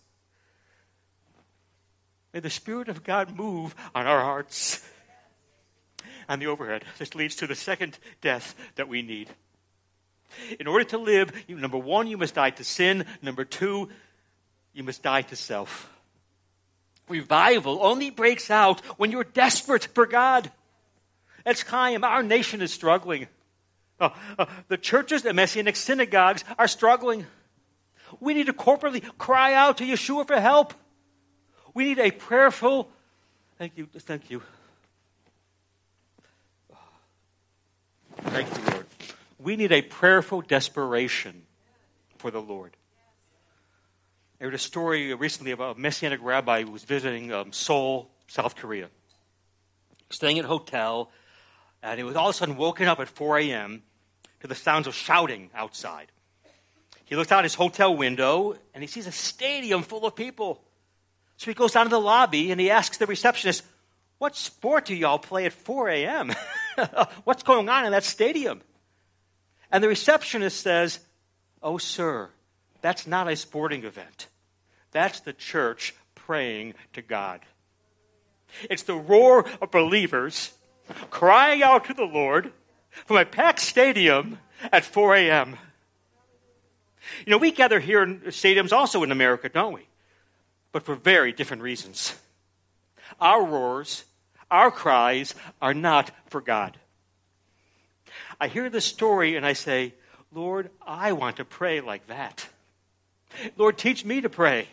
[2.33, 4.87] May the Spirit of God move on our hearts.
[6.29, 9.29] On the overhead, this leads to the second death that we need.
[10.59, 13.05] In order to live, you, number one, you must die to sin.
[13.21, 13.89] Number two,
[14.73, 15.91] you must die to self.
[17.09, 20.51] Revival only breaks out when you're desperate for God.
[21.45, 22.03] Etz Chaim.
[22.03, 23.27] Our nation is struggling.
[23.99, 27.25] Uh, uh, the churches, the Messianic synagogues are struggling.
[28.19, 30.73] We need to corporately cry out to Yeshua for help.
[31.73, 32.89] We need a prayerful,
[33.57, 34.41] thank you, thank you.
[38.23, 38.70] Thank you.
[39.41, 41.43] We need a prayerful desperation
[42.17, 42.77] for the Lord.
[44.39, 48.56] I heard a story recently of a Messianic rabbi who was visiting um, Seoul, South
[48.56, 48.89] Korea,
[50.12, 51.10] staying at a hotel,
[51.82, 53.82] and he was all of a sudden woken up at 4 a.m.
[54.41, 56.12] to the sounds of shouting outside.
[57.06, 60.62] He looked out his hotel window and he sees a stadium full of people.
[61.38, 63.63] So he goes down to the lobby and he asks the receptionist,
[64.19, 66.32] What sport do y'all play at 4 a.m.?
[67.23, 68.62] What's going on in that stadium?
[69.71, 70.99] And the receptionist says,
[71.63, 72.29] Oh, sir,
[72.81, 74.27] that's not a sporting event.
[74.91, 77.41] That's the church praying to God.
[78.69, 80.51] It's the roar of believers
[81.10, 82.51] crying out to the Lord
[83.05, 84.39] from a packed stadium
[84.71, 85.57] at 4 a.m.
[87.25, 89.88] You know, we gather here in stadiums also in America, don't we?
[90.71, 92.15] but for very different reasons.
[93.19, 94.05] Our roars,
[94.49, 96.77] our cries are not for God.
[98.39, 99.93] I hear this story and I say,
[100.34, 102.47] Lord, I want to pray like that.
[103.58, 104.67] Lord, teach me to pray.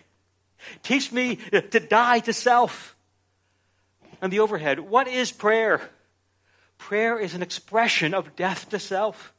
[0.83, 2.97] Teach me to die to self.
[4.21, 5.89] And the overhead, what is prayer?
[6.77, 9.33] Prayer is an expression of death to self.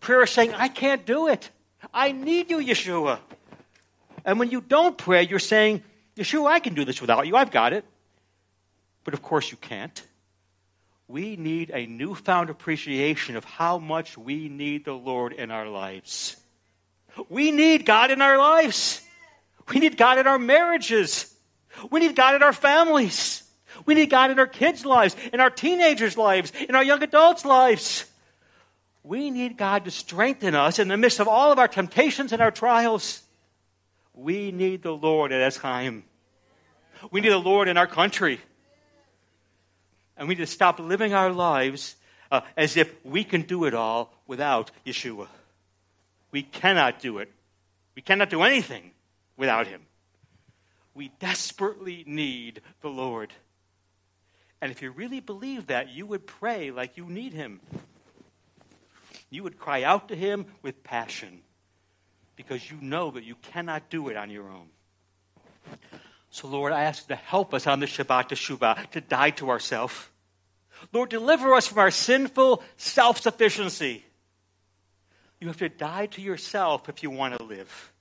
[0.00, 1.50] Prayer is saying, I can't do it.
[1.92, 3.18] I need you, Yeshua.
[4.24, 5.82] And when you don't pray, you're saying,
[6.16, 7.36] Yeshua, I can do this without you.
[7.36, 7.84] I've got it.
[9.04, 10.02] But of course, you can't.
[11.08, 16.36] We need a newfound appreciation of how much we need the Lord in our lives.
[17.30, 19.00] We need God in our lives.
[19.68, 21.34] We need God in our marriages.
[21.90, 23.42] We need God in our families.
[23.86, 27.44] We need God in our kids' lives, in our teenagers' lives, in our young adults'
[27.44, 28.04] lives.
[29.02, 32.42] We need God to strengthen us in the midst of all of our temptations and
[32.42, 33.22] our trials.
[34.12, 36.04] We need the Lord at Etz Chaim.
[37.10, 38.40] We need the Lord in our country.
[40.18, 41.96] And we need to stop living our lives
[42.30, 45.28] uh, as if we can do it all without Yeshua.
[46.30, 47.30] We cannot do it.
[47.94, 48.90] We cannot do anything
[49.36, 49.82] without Him.
[50.94, 53.32] We desperately need the Lord.
[54.60, 57.60] And if you really believe that, you would pray like you need Him.
[59.30, 61.40] You would cry out to Him with passion
[62.34, 64.68] because you know that you cannot do it on your own.
[66.30, 69.50] So, Lord, I ask you to help us on the Shabbat Teshuvah to die to
[69.50, 70.08] ourselves.
[70.92, 74.04] Lord, deliver us from our sinful self sufficiency.
[75.40, 77.92] You have to die to yourself if you want to live.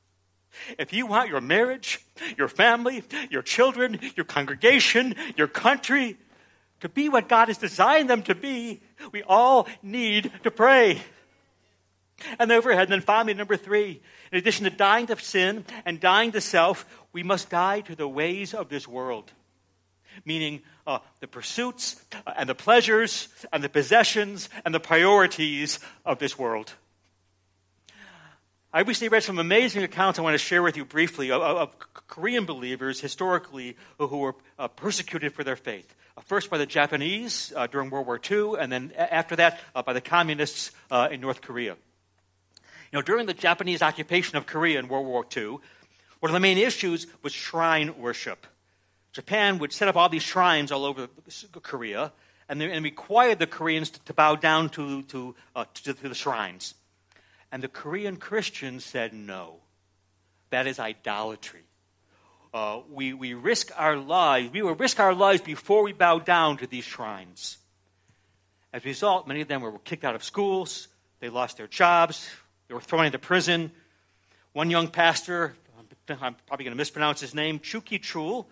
[0.80, 2.00] If you want your marriage,
[2.38, 6.18] your family, your children, your congregation, your country
[6.80, 11.02] to be what God has designed them to be, we all need to pray.
[12.40, 14.02] And overhead, and then finally, number three,
[14.32, 18.08] in addition to dying to sin and dying to self, we must die to the
[18.08, 19.32] ways of this world.
[20.26, 26.18] Meaning uh, the pursuits uh, and the pleasures and the possessions and the priorities of
[26.18, 26.74] this world.
[28.74, 31.80] I recently read some amazing accounts I want to share with you briefly of, of
[32.08, 35.94] Korean believers historically who were uh, persecuted for their faith.
[36.18, 39.94] Uh, first by the Japanese uh, during World War II, and then after that by
[39.94, 40.72] the communists
[41.12, 41.78] in North Korea.
[42.92, 45.58] You know, during the Japanese occupation of Korea in World War II,
[46.20, 48.48] one of the main issues was shrine worship.
[49.12, 51.08] Japan would set up all these shrines all over
[51.62, 52.14] Korea
[52.48, 56.16] and, and required the Koreans to, to bow down to, to, uh, to, to the
[56.16, 56.76] shrines.
[57.52, 59.58] And the Korean Christians said no.
[60.50, 61.64] That is idolatry.
[62.54, 66.58] Uh, we, we risk our lives, we will risk our lives before we bow down
[66.58, 67.58] to these shrines.
[68.72, 70.88] As a result, many of them were kicked out of schools,
[71.20, 72.30] they lost their jobs,
[72.68, 73.72] they were thrown into prison.
[74.54, 75.56] One young pastor,
[76.10, 78.46] I'm probably going to mispronounce his name, Chuki Chul,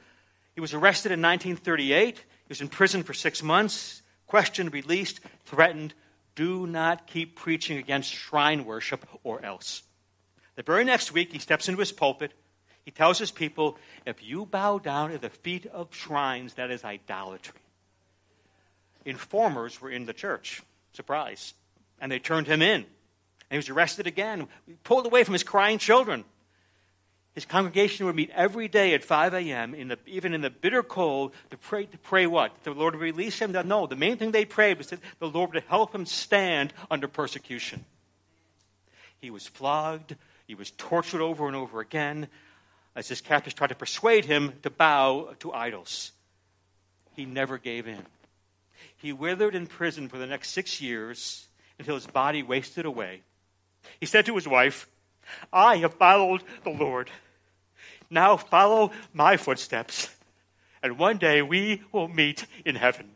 [0.55, 2.17] he was arrested in 1938.
[2.17, 5.93] He was in prison for six months, questioned, released, threatened,
[6.35, 9.83] do not keep preaching against shrine worship or else.
[10.55, 12.33] The very next week, he steps into his pulpit.
[12.83, 16.83] He tells his people, if you bow down at the feet of shrines, that is
[16.83, 17.59] idolatry.
[19.05, 20.61] Informers were in the church.
[20.93, 21.53] Surprise.
[21.99, 22.85] And they turned him in.
[23.49, 24.47] And he was arrested again,
[24.83, 26.25] pulled away from his crying children.
[27.33, 30.81] His congregation would meet every day at 5 a.m., in the, even in the bitter
[30.81, 32.63] cold, to pray, to pray what?
[32.63, 33.51] The Lord would release him?
[33.51, 37.09] No, the main thing they prayed was that the Lord would help him stand under
[37.09, 37.83] persecution.
[39.19, 40.15] He was flogged,
[40.47, 42.29] he was tortured over and over again
[42.95, 46.13] as his captors tried to persuade him to bow to idols.
[47.15, 48.05] He never gave in.
[48.97, 53.21] He withered in prison for the next six years until his body wasted away.
[53.99, 54.87] He said to his wife,
[55.51, 57.09] I have followed the Lord.
[58.09, 60.09] Now follow my footsteps,
[60.83, 63.11] and one day we will meet in heaven.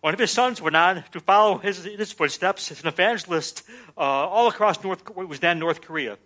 [0.00, 3.62] One of his sons went on to follow his, his footsteps as an evangelist
[3.96, 6.18] uh, all across North, what was then North Korea,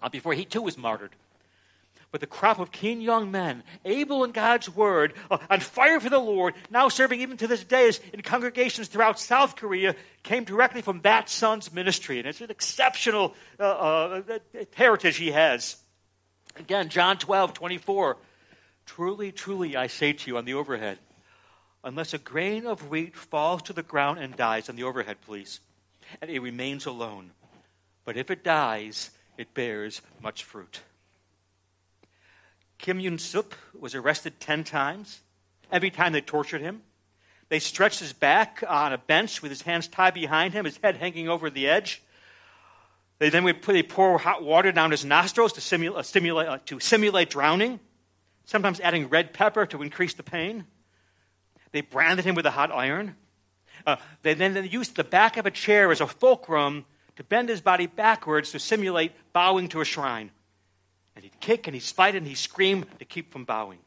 [0.00, 1.10] uh, before he too was martyred.
[2.12, 6.10] But the crop of keen young men, able in God's word, uh, on fire for
[6.10, 10.82] the Lord, now serving even to this day in congregations throughout South Korea, came directly
[10.82, 12.18] from that son's ministry.
[12.18, 14.38] And it's an exceptional uh, uh,
[14.74, 15.76] heritage he has.
[16.56, 18.18] Again, John 12, 24.
[18.84, 20.98] Truly, truly, I say to you on the overhead,
[21.82, 25.60] unless a grain of wheat falls to the ground and dies on the overhead, please,
[26.20, 27.30] and it remains alone.
[28.04, 30.82] But if it dies, it bears much fruit.
[32.82, 35.20] Kim Yun Sup was arrested 10 times.
[35.70, 36.82] Every time they tortured him,
[37.48, 40.96] they stretched his back on a bench with his hands tied behind him, his head
[40.96, 42.02] hanging over the edge.
[43.20, 46.48] They then would put, they pour hot water down his nostrils to simulate, uh, stimulate,
[46.48, 47.78] uh, to simulate drowning,
[48.46, 50.64] sometimes adding red pepper to increase the pain.
[51.70, 53.14] They branded him with a hot iron.
[53.86, 57.48] Uh, they then they used the back of a chair as a fulcrum to bend
[57.48, 60.32] his body backwards to simulate bowing to a shrine.
[61.14, 63.78] And he'd kick and he'd fight and he'd scream to keep from bowing.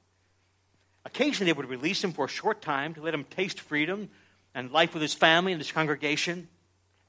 [1.05, 4.09] Occasionally, they would release him for a short time to let him taste freedom
[4.53, 6.47] and life with his family and his congregation.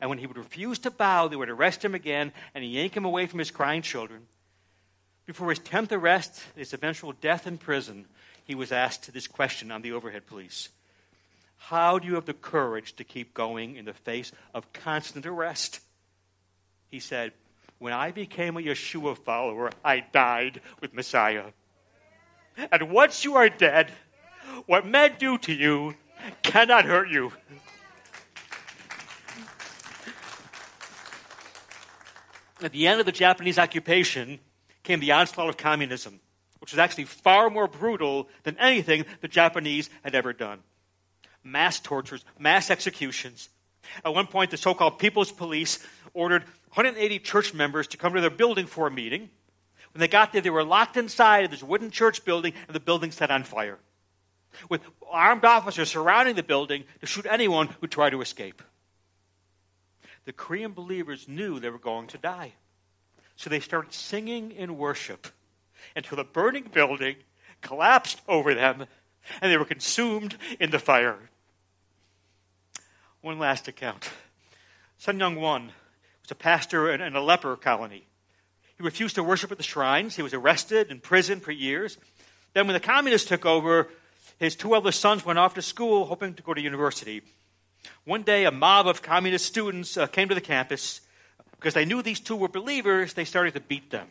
[0.01, 3.05] And when he would refuse to bow, they would arrest him again and yank him
[3.05, 4.27] away from his crying children.
[5.25, 8.07] Before his 10th arrest, his eventual death in prison,
[8.45, 10.69] he was asked this question on the overhead police
[11.57, 15.81] How do you have the courage to keep going in the face of constant arrest?
[16.91, 17.33] He said,
[17.79, 21.45] When I became a Yeshua follower, I died with Messiah.
[22.73, 23.93] And once you are dead,
[24.65, 25.95] what men do to you
[26.43, 27.33] cannot hurt you.
[32.63, 34.41] At the end of the Japanese occupation
[34.83, 36.21] came the onslaught of communism,
[36.61, 40.61] which was actually far more brutal than anything the Japanese had ever done.
[41.45, 43.51] Mass tortures, mass executions.
[44.05, 48.21] At one point, the so called People's Police ordered 180 church members to come to
[48.21, 49.31] their building for a meeting.
[49.93, 52.81] When they got there, they were locked inside of this wooden church building, and the
[52.81, 53.79] building set on fire.
[54.69, 58.63] With armed officers surrounding the building to shoot anyone who tried to escape
[60.27, 62.53] the Korean believers knew they were going to die.
[63.37, 65.29] So they started singing in worship
[65.95, 67.17] until the burning building
[67.63, 68.87] collapsed over them
[69.41, 71.17] and they were consumed in the fire.
[73.23, 74.11] One last account.
[74.99, 75.73] Sun Young Won
[76.27, 78.05] was a pastor in a leper colony.
[78.77, 80.17] He refused to worship at the shrines.
[80.17, 81.99] He was arrested and imprisoned for years.
[82.53, 83.89] Then, when the communists took over,
[84.41, 87.23] his two eldest sons went off to school hoping to go to university.
[88.05, 91.01] One day, a mob of communist students uh, came to the campus.
[91.53, 94.09] Because they knew these two were believers, they started to beat them.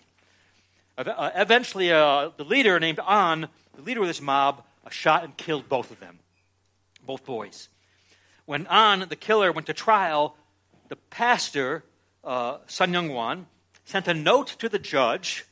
[0.98, 5.36] Uh, eventually, uh, the leader, named An, the leader of this mob, uh, shot and
[5.36, 6.20] killed both of them,
[7.06, 7.68] both boys.
[8.46, 10.38] When An, the killer, went to trial,
[10.88, 11.84] the pastor,
[12.26, 13.48] uh, Sun Young Wan,
[13.86, 15.46] sent a note to the judge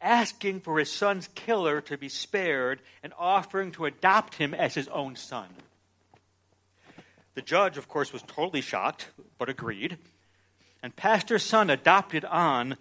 [0.00, 4.88] asking for his son's killer to be spared and offering to adopt him as his
[4.88, 5.48] own son.
[7.34, 9.98] The judge, of course, was totally shocked, but agreed.
[10.82, 12.76] And Pastor Sun adopted An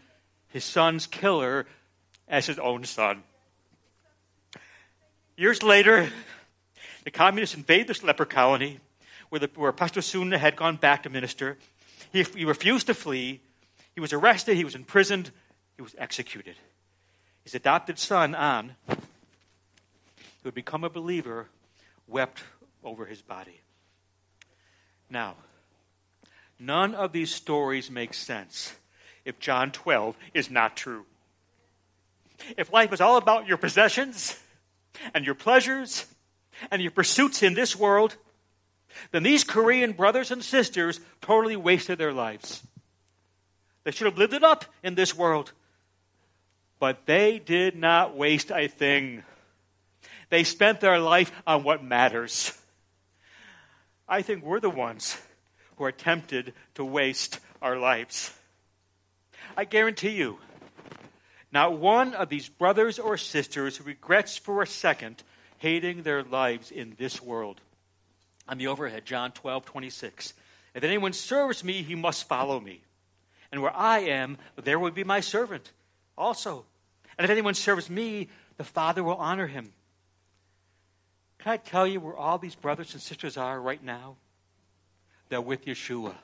[0.47, 1.65] his son's killer
[2.27, 3.23] as his own son.
[5.37, 6.09] Years later,
[7.03, 8.79] the communists invade this leper colony
[9.29, 11.57] where, the, where Pastor Sun had gone back to minister.
[12.15, 13.41] He, he refused to flee.
[13.93, 14.55] He was arrested.
[14.55, 15.31] He was imprisoned.
[15.75, 16.55] He was executed.
[17.43, 21.47] His adopted son, An, who had become a believer,
[22.07, 22.41] wept
[22.85, 23.59] over his body.
[25.09, 25.35] Now,
[26.57, 28.73] none of these stories make sense
[29.25, 31.05] if John 12 is not true.
[32.57, 34.39] If life is all about your possessions
[35.13, 36.05] and your pleasures
[36.71, 38.15] and your pursuits in this world,
[39.11, 42.65] then these Korean brothers and sisters totally wasted their lives.
[43.83, 45.51] They should have lived it up in this world.
[46.79, 49.23] But they did not waste a thing.
[50.29, 52.51] They spent their life on what matters.
[54.07, 55.17] I think we're the ones
[55.77, 58.33] who are tempted to waste our lives.
[59.57, 60.39] I guarantee you,
[61.51, 65.23] not one of these brothers or sisters regrets for a second
[65.59, 67.61] hating their lives in this world.
[68.47, 70.33] On the overhead, John 12, 26.
[70.73, 72.81] If anyone serves me, he must follow me.
[73.51, 75.71] And where I am, there will be my servant
[76.17, 76.65] also.
[77.17, 79.71] And if anyone serves me, the Father will honor him.
[81.39, 84.15] Can I tell you where all these brothers and sisters are right now?
[85.29, 86.15] They're with Yeshua.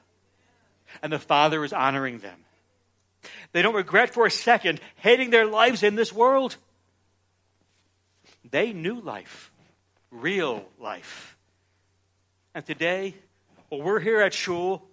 [1.01, 2.37] And the Father is honoring them.
[3.51, 6.57] They don't regret for a second hating their lives in this world.
[8.49, 9.51] They knew life,
[10.09, 11.30] real life.
[12.53, 13.15] And today,
[13.69, 14.83] well, we're here at Shul,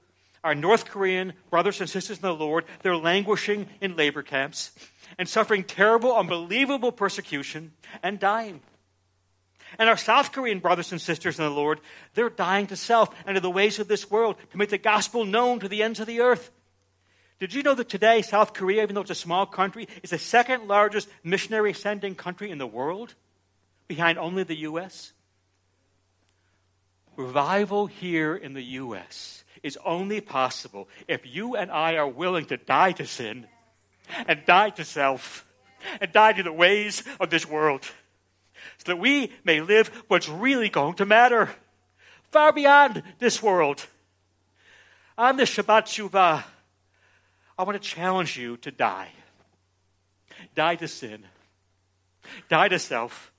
[0.44, 4.70] our North Korean brothers and sisters in the Lord, they're languishing in labor camps
[5.18, 8.60] and suffering terrible, unbelievable persecution and dying.
[9.76, 11.80] And our South Korean brothers and sisters in the Lord,
[12.14, 15.24] they're dying to self and to the ways of this world to make the gospel
[15.24, 16.52] known to the ends of the earth.
[17.40, 20.18] Did you know that today, South Korea, even though it's a small country, is the
[20.18, 23.14] second largest missionary sending country in the world,
[23.88, 25.12] behind only the U.S.?
[27.18, 29.42] Revival here in the U.S.
[29.64, 33.48] is only possible if you and I are willing to die to sin
[34.28, 35.44] and die to self
[36.00, 40.68] and die to the ways of this world so that we may live what's really
[40.68, 41.50] going to matter
[42.30, 43.84] far beyond this world.
[45.18, 46.44] On the Shabbat Shuvah,
[47.58, 49.08] I want to challenge you to die.
[50.54, 51.24] Die to sin.
[52.48, 53.32] Die to self.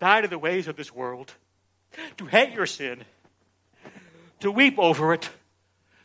[0.00, 1.34] Die to the ways of this world.
[2.18, 3.04] To hate your sin.
[4.40, 5.30] To weep over it.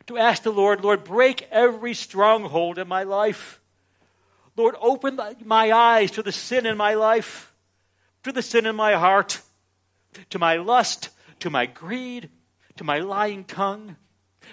[0.07, 3.59] To ask the Lord, Lord, break every stronghold in my life.
[4.55, 7.51] Lord, open my eyes to the sin in my life,
[8.23, 9.41] to the sin in my heart,
[10.29, 11.09] to my lust,
[11.39, 12.29] to my greed,
[12.77, 13.95] to my lying tongue,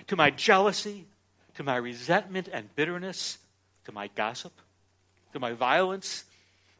[0.07, 1.07] to my jealousy,
[1.55, 3.39] to my resentment and bitterness,
[3.85, 4.53] to my gossip,
[5.33, 6.25] to my violence,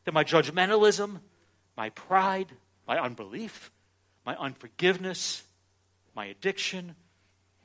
[0.07, 1.21] to my judgmentalism,
[1.77, 2.49] my pride,
[2.89, 3.71] my unbelief,
[4.25, 5.43] my unforgiveness,
[6.15, 6.95] my addiction,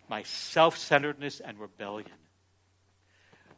[0.10, 2.10] my self centeredness and rebellion.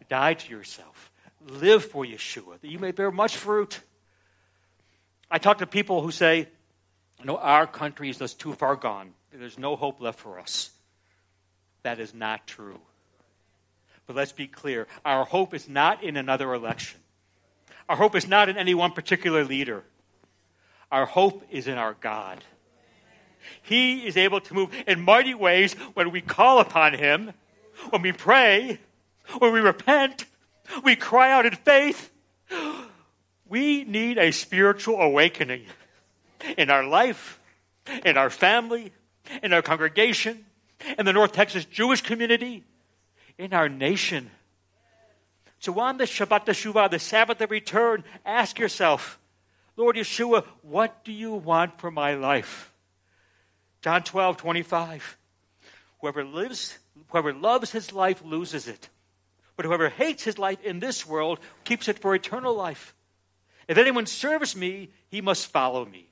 [0.09, 1.11] Die to yourself.
[1.45, 3.81] Live for Yeshua, that you may bear much fruit.
[5.29, 6.47] I talk to people who say,
[7.19, 9.13] you know, our country is just too far gone.
[9.33, 10.71] There's no hope left for us.
[11.83, 12.79] That is not true.
[14.05, 16.99] But let's be clear our hope is not in another election,
[17.89, 19.83] our hope is not in any one particular leader.
[20.89, 22.41] Our hope is in our God.
[23.61, 27.33] He is able to move in mighty ways when we call upon Him,
[27.89, 28.79] when we pray,
[29.39, 30.25] when we repent,
[30.83, 32.11] we cry out in faith.
[33.49, 35.67] We need a spiritual awakening
[36.57, 37.39] in our life,
[38.03, 38.91] in our family,
[39.41, 40.45] in our congregation,
[40.97, 42.65] in the North Texas Jewish community,
[43.37, 44.31] in our nation.
[45.59, 49.17] So on the Shabbat Teshuvah, the Sabbath of return, ask yourself,
[49.75, 52.73] Lord Yeshua, what do you want for my life?
[53.81, 55.17] John 12, 25.
[56.01, 56.77] Whoever lives,
[57.09, 58.89] whoever loves his life loses it.
[59.55, 62.93] But whoever hates his life in this world keeps it for eternal life.
[63.67, 66.09] If anyone serves me, he must follow me.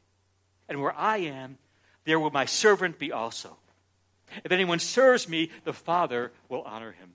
[0.67, 1.57] And where I am,
[2.05, 3.57] there will my servant be also.
[4.43, 7.13] If anyone serves me, the Father will honor him.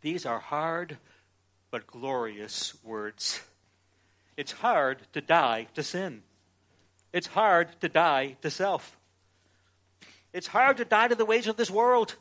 [0.00, 0.98] These are hard
[1.70, 3.40] but glorious words.
[4.36, 6.22] It's hard to die to sin.
[7.12, 8.96] It's hard to die to self.
[10.34, 12.16] It's hard to die to the ways of this world.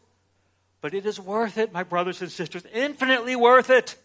[0.81, 3.95] But it is worth it, my brothers and sisters, infinitely worth it.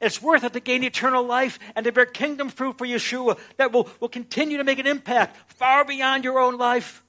[0.00, 3.70] It's worth it to gain eternal life and to bear kingdom fruit for Yeshua that
[3.72, 7.04] will, will continue to make an impact far beyond your own life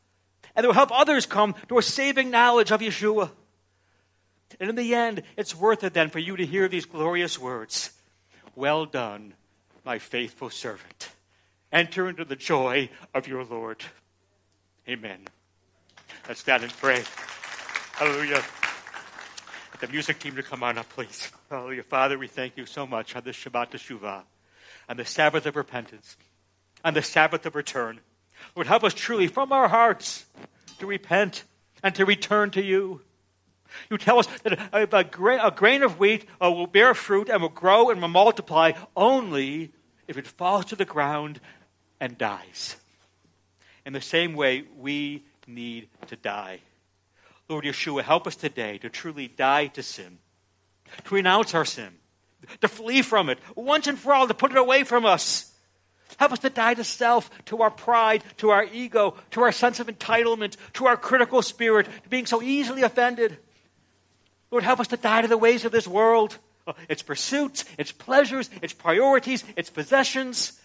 [0.56, 3.32] and that will help others come to a saving knowledge of Yeshua.
[4.60, 7.92] And in the end, it's worth it then for you to hear these glorious words
[8.56, 9.34] Well done,
[9.84, 11.10] my faithful servant.
[11.72, 13.84] Enter into the joy of your Lord.
[14.88, 15.26] Amen.
[16.28, 17.04] Let's stand and pray.
[17.94, 18.44] Hallelujah.
[19.80, 21.30] The music team to come on up, please.
[21.52, 21.84] Hallelujah.
[21.84, 24.24] Father, we thank you so much on this Shabbat Teshuvah,
[24.90, 26.18] on the Sabbath of repentance,
[26.84, 28.00] on the Sabbath of return.
[28.56, 30.26] Lord, help us truly from our hearts
[30.80, 31.44] to repent
[31.84, 33.02] and to return to you.
[33.92, 35.04] You tell us that a,
[35.52, 39.74] grain of wheat uh, will bear fruit and will grow and will multiply only
[40.08, 41.40] if it falls to the ground
[42.00, 42.78] and dies.
[43.86, 46.60] In the same way, we need to die.
[47.48, 50.18] Lord Yeshua, help us today to truly die to sin,
[51.06, 51.94] to renounce our sin,
[52.62, 55.52] to flee from it once and for all, to put it away from us.
[56.18, 59.80] Help us to die to self, to our pride, to our ego, to our sense
[59.80, 63.38] of entitlement, to our critical spirit, to being so easily offended.
[64.52, 66.38] Lord, help us to die to the ways of this world,
[66.88, 70.60] its pursuits, its pleasures, its priorities, its possessions.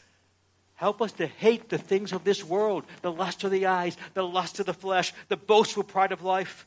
[0.80, 4.26] Help us to hate the things of this world, the lust of the eyes, the
[4.26, 6.66] lust of the flesh, the boastful pride of life.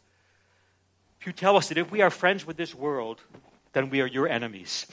[1.19, 3.21] If You tell us that if we are friends with this world,
[3.71, 4.85] then we are your enemies.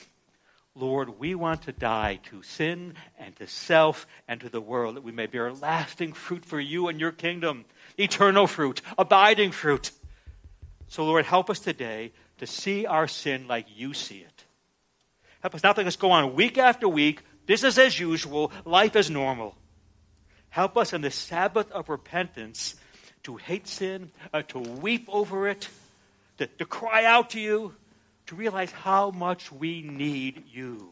[0.75, 5.05] Lord, we want to die to sin and to self and to the world that
[5.05, 7.66] we may bear lasting fruit for you and your kingdom,
[7.99, 9.91] eternal fruit, abiding fruit.
[10.89, 14.45] So, Lord, help us today to see our sin like you see it.
[15.41, 19.11] Help us not let us go on week after week, business as usual, life as
[19.11, 19.57] normal.
[20.51, 22.74] Help us in the Sabbath of repentance
[23.22, 25.68] to hate sin, uh, to weep over it,
[26.38, 27.74] to, to cry out to you,
[28.26, 30.91] to realize how much we need you.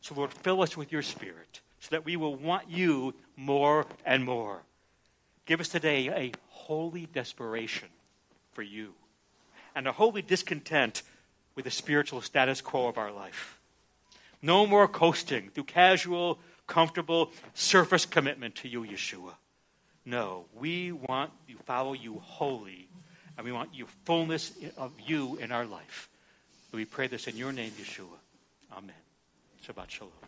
[0.00, 4.24] So, Lord, fill us with your Spirit so that we will want you more and
[4.24, 4.62] more.
[5.46, 7.88] Give us today a holy desperation
[8.52, 8.94] for you
[9.74, 11.02] and a holy discontent
[11.54, 13.58] with the spiritual status quo of our life.
[14.42, 19.34] No more coasting through casual, comfortable, surface commitment to you, Yeshua.
[20.04, 22.88] No, we want to follow you wholly
[23.36, 26.08] and we want you fullness of you in our life.
[26.72, 28.18] we pray this in your name, Yeshua.
[28.76, 28.96] Amen.
[29.66, 30.21] Shabbat Shalom.